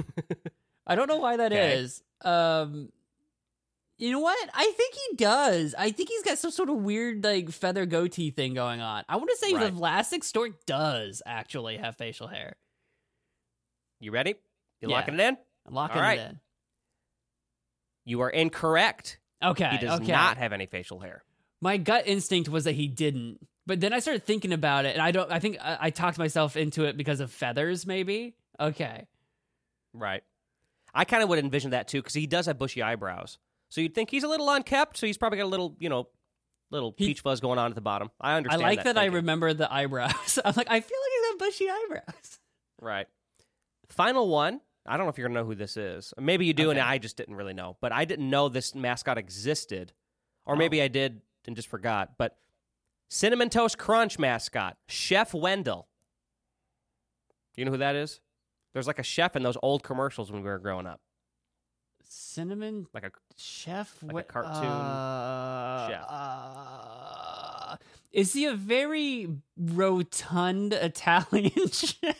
[0.88, 1.74] I don't know why that Okay.
[1.74, 2.02] is.
[2.22, 2.90] Um.
[4.00, 4.50] You know what?
[4.54, 5.76] I think he does.
[5.78, 9.04] I think he's got some sort of weird like feather goatee thing going on.
[9.08, 9.72] I want to say Right.
[9.74, 12.56] the Vlasic stork does actually have facial hair.
[14.00, 14.32] You ready?
[14.82, 14.96] You Yeah.
[14.96, 15.38] locking it in?
[15.68, 16.20] I'm locking right.
[16.20, 16.40] it in.
[18.06, 19.20] You are incorrect.
[19.42, 19.70] Okay.
[19.70, 20.12] He does okay.
[20.12, 21.24] not have any facial hair.
[21.62, 25.02] My gut instinct was that he didn't, but then I started thinking about it, and
[25.02, 25.32] I don't.
[25.32, 28.36] I think I, I talked myself into it because of feathers, maybe.
[28.60, 29.08] Okay.
[29.94, 30.24] Right.
[30.94, 33.38] I kind of would envision that too because he does have bushy eyebrows.
[33.70, 36.08] So you'd think he's a little unkept, so he's probably got a little, you know,
[36.70, 38.12] little He- peach fuzz going on at the bottom.
[38.22, 38.62] I understand.
[38.62, 40.38] I like that, I remember the eyebrows.
[40.46, 42.40] I'm like, I feel like he's got bushy eyebrows.
[42.82, 43.08] Right.
[43.90, 44.62] Final one.
[44.86, 46.14] I don't know if you're gonna know who this is.
[46.20, 47.78] Maybe you do, and I just didn't really know.
[47.82, 49.94] But I didn't know this mascot existed,
[50.46, 50.58] or Oh.
[50.58, 52.18] maybe I did and just forgot.
[52.18, 52.38] But
[53.14, 55.88] cinnamon toast crunch mascot Chef Wendell.
[57.56, 58.20] You know who that is?
[58.74, 61.00] There's like a chef in those old commercials when we were growing up,
[62.04, 66.06] Cinnamon like a chef, Like a cartoon uh, chef.
[66.10, 67.78] Uh,
[68.12, 72.18] Is he a very rotund Italian chef?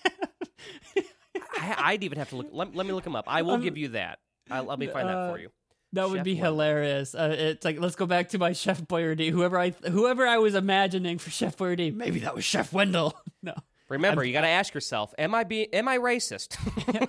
[1.60, 2.50] I, I'd even have to look.
[2.52, 3.26] Let, let me look him up.
[3.28, 4.20] I will Um, give you that.
[4.52, 5.50] I, let me find that uh, for you.
[5.94, 6.52] That would Chef be Wendell.
[6.54, 7.16] hilarious.
[7.16, 9.30] Uh, it's like let's go back to my Chef Boyardee.
[9.30, 13.16] Whoever I whoever I was imagining for Chef Boyardee, maybe that was Chef Wendell.
[13.46, 13.54] No,
[13.90, 15.68] Remember, you got to ask yourself: Am I being?
[15.74, 16.56] Am I racist?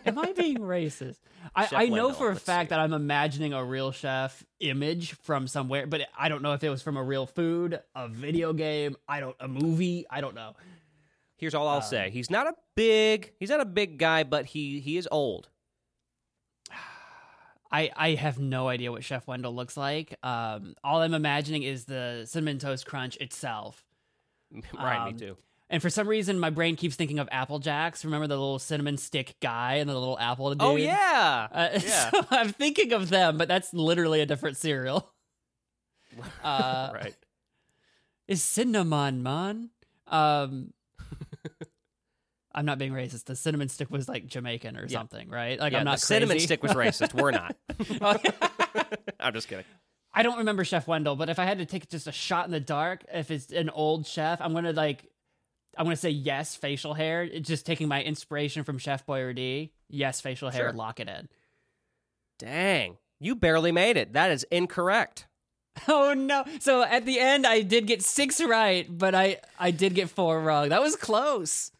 [0.07, 1.18] am I being racist?
[1.55, 2.70] I, I know Wendell, for a fact see.
[2.70, 6.70] that I'm imagining a real chef image from somewhere, but I don't know if it
[6.70, 10.07] was from a real food, a video game, I don't a movie.
[10.11, 10.55] I don't know.
[11.37, 13.32] Here's all I'll say: He's not a big.
[13.39, 15.49] He's not a big guy, but he he is old.
[17.74, 20.14] I, I have no idea what Chef Wendell looks like.
[20.22, 23.84] Um, all I'm imagining is the cinnamon toast crunch itself.
[24.78, 25.36] right, me Um, too.
[25.70, 28.04] And for some reason, my brain keeps thinking of Apple Jacks.
[28.04, 30.62] Remember the little cinnamon stick guy and the little apple dude?
[30.62, 32.10] Oh yeah, Uh, yeah.
[32.10, 35.10] so I'm thinking of them, but that's literally a different cereal.
[36.44, 37.16] Uh, right.
[38.28, 39.70] Is cinnamon man?
[40.06, 40.72] Um,
[42.55, 43.24] I'm not being racist.
[43.24, 44.98] The cinnamon stick was like Jamaican or Yeah.
[44.98, 45.59] something, right?
[45.59, 46.46] Like yeah, I'm not the cinnamon crazy.
[46.46, 47.12] stick was racist.
[47.14, 47.57] We're not.
[49.20, 49.64] I'm just kidding.
[50.12, 52.52] I don't remember Chef Wendell, but if I had to take just a shot in
[52.52, 55.11] the dark, if it's an old chef, I'm gonna like,
[55.76, 57.24] I'm gonna say yes, facial hair.
[57.24, 59.70] It's just taking my inspiration from Chef Boyardee.
[59.88, 60.68] Yes, facial hair.
[60.68, 60.72] Sure.
[60.72, 61.28] Lock it in.
[62.38, 64.12] Dang, you barely made it.
[64.12, 65.26] That is incorrect.
[65.88, 66.44] Oh no!
[66.61, 70.40] So at the end, I did get six right, but I I did get four
[70.40, 70.68] wrong.
[70.68, 71.72] That was close.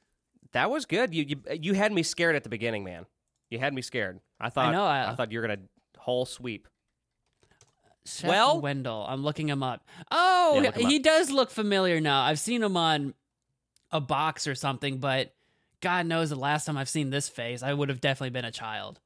[0.55, 1.15] That was good.
[1.15, 3.07] You you you had me scared at the beginning, man.
[3.51, 4.21] You had me scared.
[4.41, 5.61] I thought know, I- I thought you were gonna
[5.99, 6.67] whole sweep.
[8.07, 9.05] Chef Well- Wendell.
[9.09, 9.87] I'm looking him up.
[10.11, 12.23] Oh, Yeah, him he does look familiar now.
[12.23, 13.15] I've seen him on
[13.91, 15.35] a box or something, but
[15.81, 18.51] God knows the last time I've seen this face, I would have definitely been a
[18.51, 19.01] child.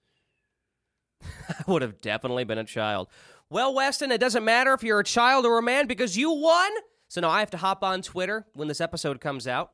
[1.49, 3.09] I would have definitely been a child.
[3.51, 6.71] Well, Weston, it doesn't matter if you're a child or a man because you won.
[7.09, 9.73] So now I have to hop on Twitter when this episode comes out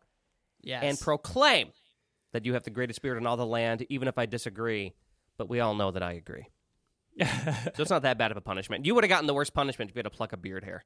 [0.64, 0.82] Yes.
[0.84, 1.68] and proclaim
[2.32, 4.94] that you have the greatest spirit in all the land, even if I disagree.
[5.36, 6.46] But we all know that I agree.
[7.76, 8.86] So it's not that bad of a punishment.
[8.86, 10.84] You would have gotten the worst punishment if you had to pluck a beard hair.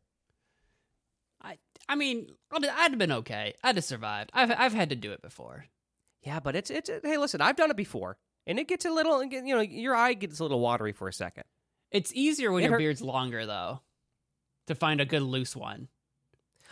[1.42, 1.58] I,
[1.88, 3.54] I mean, I'd, I'd have been okay.
[3.62, 4.30] I'd have survived.
[4.34, 5.66] I've, I've had to do it before.
[6.22, 9.22] Yeah, but it's it's hey, listen, I've done it before, and it gets a little,
[9.22, 11.44] you know, your eye gets a little watery for a second.
[11.92, 13.80] It's easier when It your hurt- beard's longer, though,
[14.66, 15.88] to find a good loose one.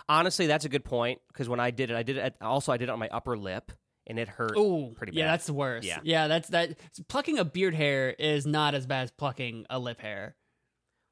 [0.09, 2.21] Honestly, that's a good point because when I did it, I did it.
[2.21, 3.73] At, also, I did it on my upper lip,
[4.07, 4.57] and it hurt.
[4.57, 5.19] Ooh, pretty bad.
[5.19, 5.87] yeah, that's the worst.
[5.87, 5.99] Yeah.
[6.05, 6.79] yeah, that's that.
[7.09, 10.37] Plucking a beard hair is not as bad as plucking a lip hair.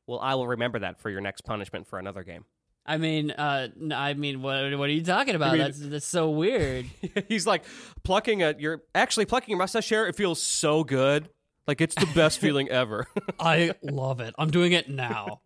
[0.07, 2.45] Well, I will remember that for your next punishment for another game.
[2.87, 5.53] I mean, uh, I mean, what what are you talking about?
[5.53, 6.87] mean- that's that's so weird.
[7.29, 7.65] He's like
[8.03, 8.55] plucking a.
[8.59, 10.07] You're actually plucking your mustache hair.
[10.07, 11.31] It feels so good.
[11.67, 13.07] Like it's the best feeling ever.
[13.41, 14.35] I love it.
[14.39, 15.41] I'm doing it now.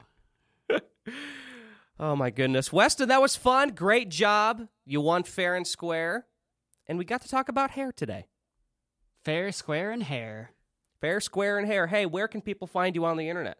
[1.98, 3.70] Oh my goodness, Weston, that was fun.
[3.70, 4.68] Great job.
[4.84, 6.26] You won fair and square,
[6.86, 8.26] and we got to talk about hair today.
[9.24, 10.52] Fair, square, and hair.
[11.00, 11.86] Fair, square, and hair.
[11.86, 13.58] Hey, where can people find you on the internet?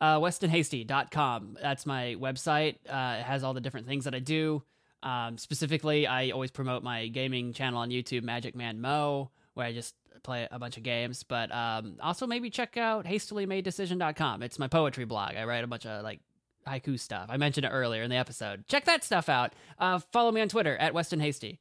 [0.00, 1.58] Uh, WestonHasty.com.
[1.60, 2.76] That's my website.
[2.88, 4.62] Uh, it has all the different things that I do.
[5.02, 9.72] Um, specifically, I always promote my gaming channel on YouTube, Magic Man Mo, where I
[9.72, 11.22] just play a bunch of games.
[11.24, 14.42] But um, also maybe check out HastilyMadeDecision.com.
[14.42, 15.36] It's my poetry blog.
[15.36, 16.20] I write a bunch of like
[16.66, 17.26] haiku stuff.
[17.28, 18.66] I mentioned it earlier in the episode.
[18.68, 19.52] Check that stuff out.
[19.78, 21.58] Uh, follow me on Twitter at Weston Hasty.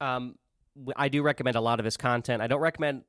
[0.00, 0.36] Um,
[0.94, 2.42] I do recommend a lot of his content.
[2.42, 3.04] I don't recommend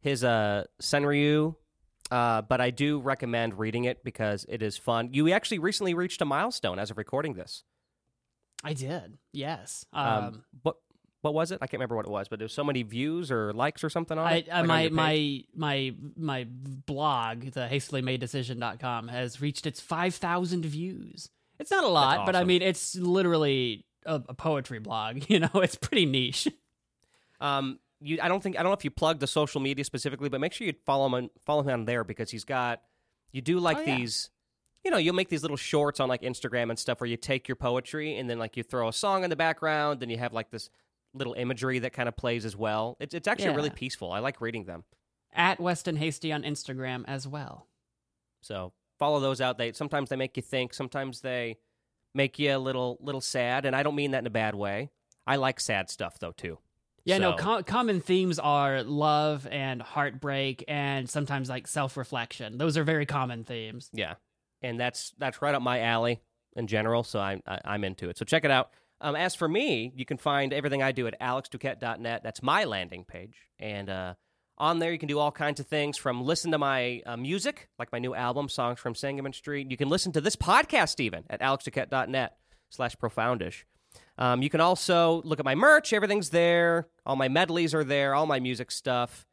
[0.00, 1.56] his uh Senryu,
[2.10, 5.10] uh, but I do recommend reading it because it is fun.
[5.12, 7.64] You actually recently reached a milestone as of recording this.
[8.62, 9.18] I did.
[9.32, 9.84] Yes.
[9.92, 10.76] Um, Um, what
[11.22, 11.58] what was it?
[11.60, 13.90] I can't remember what it was, but there was so many views or likes or
[13.90, 14.48] something on I, it.
[14.48, 14.92] uh, like my page?
[14.92, 21.28] my my my blog, the hastilymadedecision.com, has reached its 5,000 views.
[21.58, 25.24] It's not a lot, but I mean, it's literally a, a poetry blog.
[25.28, 26.46] You know, it's pretty niche.
[27.40, 30.28] Um, you, I don't think I don't know if you plugged the social media specifically,
[30.28, 32.80] but make sure you follow him on, follow him on there because he's got
[33.32, 33.96] you do like Oh, yeah.
[33.96, 34.30] these.
[34.84, 37.48] You know, you'll make these little shorts on like Instagram and stuff where you take
[37.48, 40.32] your poetry and then like you throw a song in the background, then you have
[40.32, 40.70] like this
[41.18, 42.96] little imagery that kind of plays as well.
[43.00, 44.12] It's it's actually really peaceful.
[44.12, 44.84] I like reading them.
[45.32, 47.66] At Weston Hasty on Instagram as well.
[48.40, 49.58] So follow those out.
[49.58, 51.58] They sometimes they make you think, sometimes they
[52.14, 54.90] make you a little little sad, and I don't mean that in a bad way.
[55.26, 56.58] I like sad stuff though too.
[57.04, 62.58] Yeah, no, com- common themes are love and heartbreak and sometimes like self reflection.
[62.58, 63.88] Those are very common themes.
[63.94, 64.14] Yeah,
[64.62, 66.20] and that's that's right up my alley
[66.54, 67.04] in general.
[67.04, 68.18] So I'm I, I'm into it.
[68.18, 68.70] So check it out.
[69.00, 72.22] Um, as for me, you can find everything I do at alexduquette.net.
[72.22, 74.14] That's my landing page, and uh,
[74.58, 77.68] on there you can do all kinds of things from listen to my uh, music,
[77.78, 79.70] like my new album, songs from Sangamon Street.
[79.70, 82.36] You can listen to this podcast even at alexduquette.net.
[82.70, 83.64] slash profoundish.
[84.18, 85.92] Um, you can also look at my merch.
[85.92, 86.88] Everything's there.
[87.06, 88.14] All my medleys are there.
[88.14, 89.24] All my music stuff.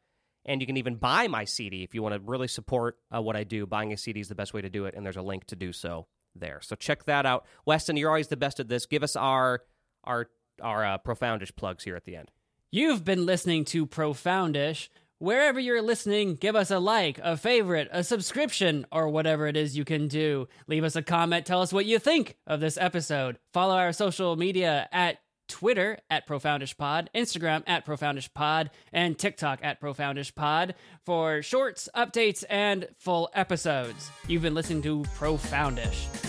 [0.44, 3.34] And you can even buy my CD if you want to really support uh, what
[3.34, 3.66] I do.
[3.66, 5.56] Buying a CD is the best way to do it, and there's a link to
[5.56, 6.06] do so
[6.40, 6.60] there.
[6.62, 7.46] So check that out.
[7.64, 8.86] Weston, you're always the best at this.
[8.86, 9.62] Give us our
[10.04, 10.28] our
[10.62, 12.30] our uh, profoundish plugs here at the end.
[12.70, 14.88] You've been listening to Profoundish.
[15.18, 19.76] Wherever you're listening, give us a like, a favorite, a subscription, or whatever it is
[19.76, 20.46] you can do.
[20.66, 21.46] Leave us a comment.
[21.46, 23.38] Tell us what you think of this episode.
[23.54, 25.18] Follow our social media at
[25.48, 30.74] Twitter at ProfoundishPod, Instagram at ProfoundishPod, and TikTok at ProfoundishPod
[31.04, 34.10] for shorts, updates, and full episodes.
[34.26, 36.25] You've been listening to Profoundish.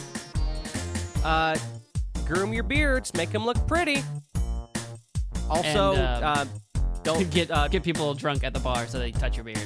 [1.24, 1.58] Uh,
[2.26, 4.04] groom your beards, make them look pretty.
[5.50, 6.46] Also, And, um, uh,
[7.04, 9.60] don't Get uh, get people drunk at the bar so they touch your beard.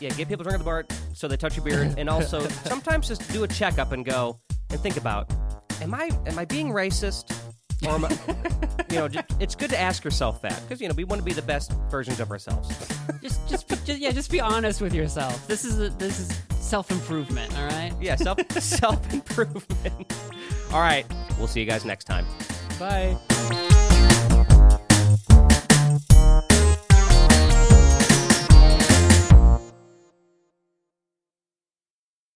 [0.00, 0.84] yeah, get people drunk at the bar
[1.14, 4.40] so they touch your beard, and also sometimes just do a checkup and go
[4.70, 5.30] and think about,
[5.80, 7.32] am I am I being racist?
[7.86, 8.10] or am I,
[8.90, 11.24] you know, just, it's good to ask yourself that because you know we want to
[11.24, 12.68] be the best versions of ourselves.
[13.22, 15.46] just, just, be, just, yeah, just be honest with yourself.
[15.46, 17.56] This is a, this is self improvement.
[17.58, 17.92] All right.
[18.00, 20.12] Yeah, self self improvement.
[20.72, 21.04] All right.
[21.38, 22.26] We'll see you guys next time.
[22.78, 23.18] Bye.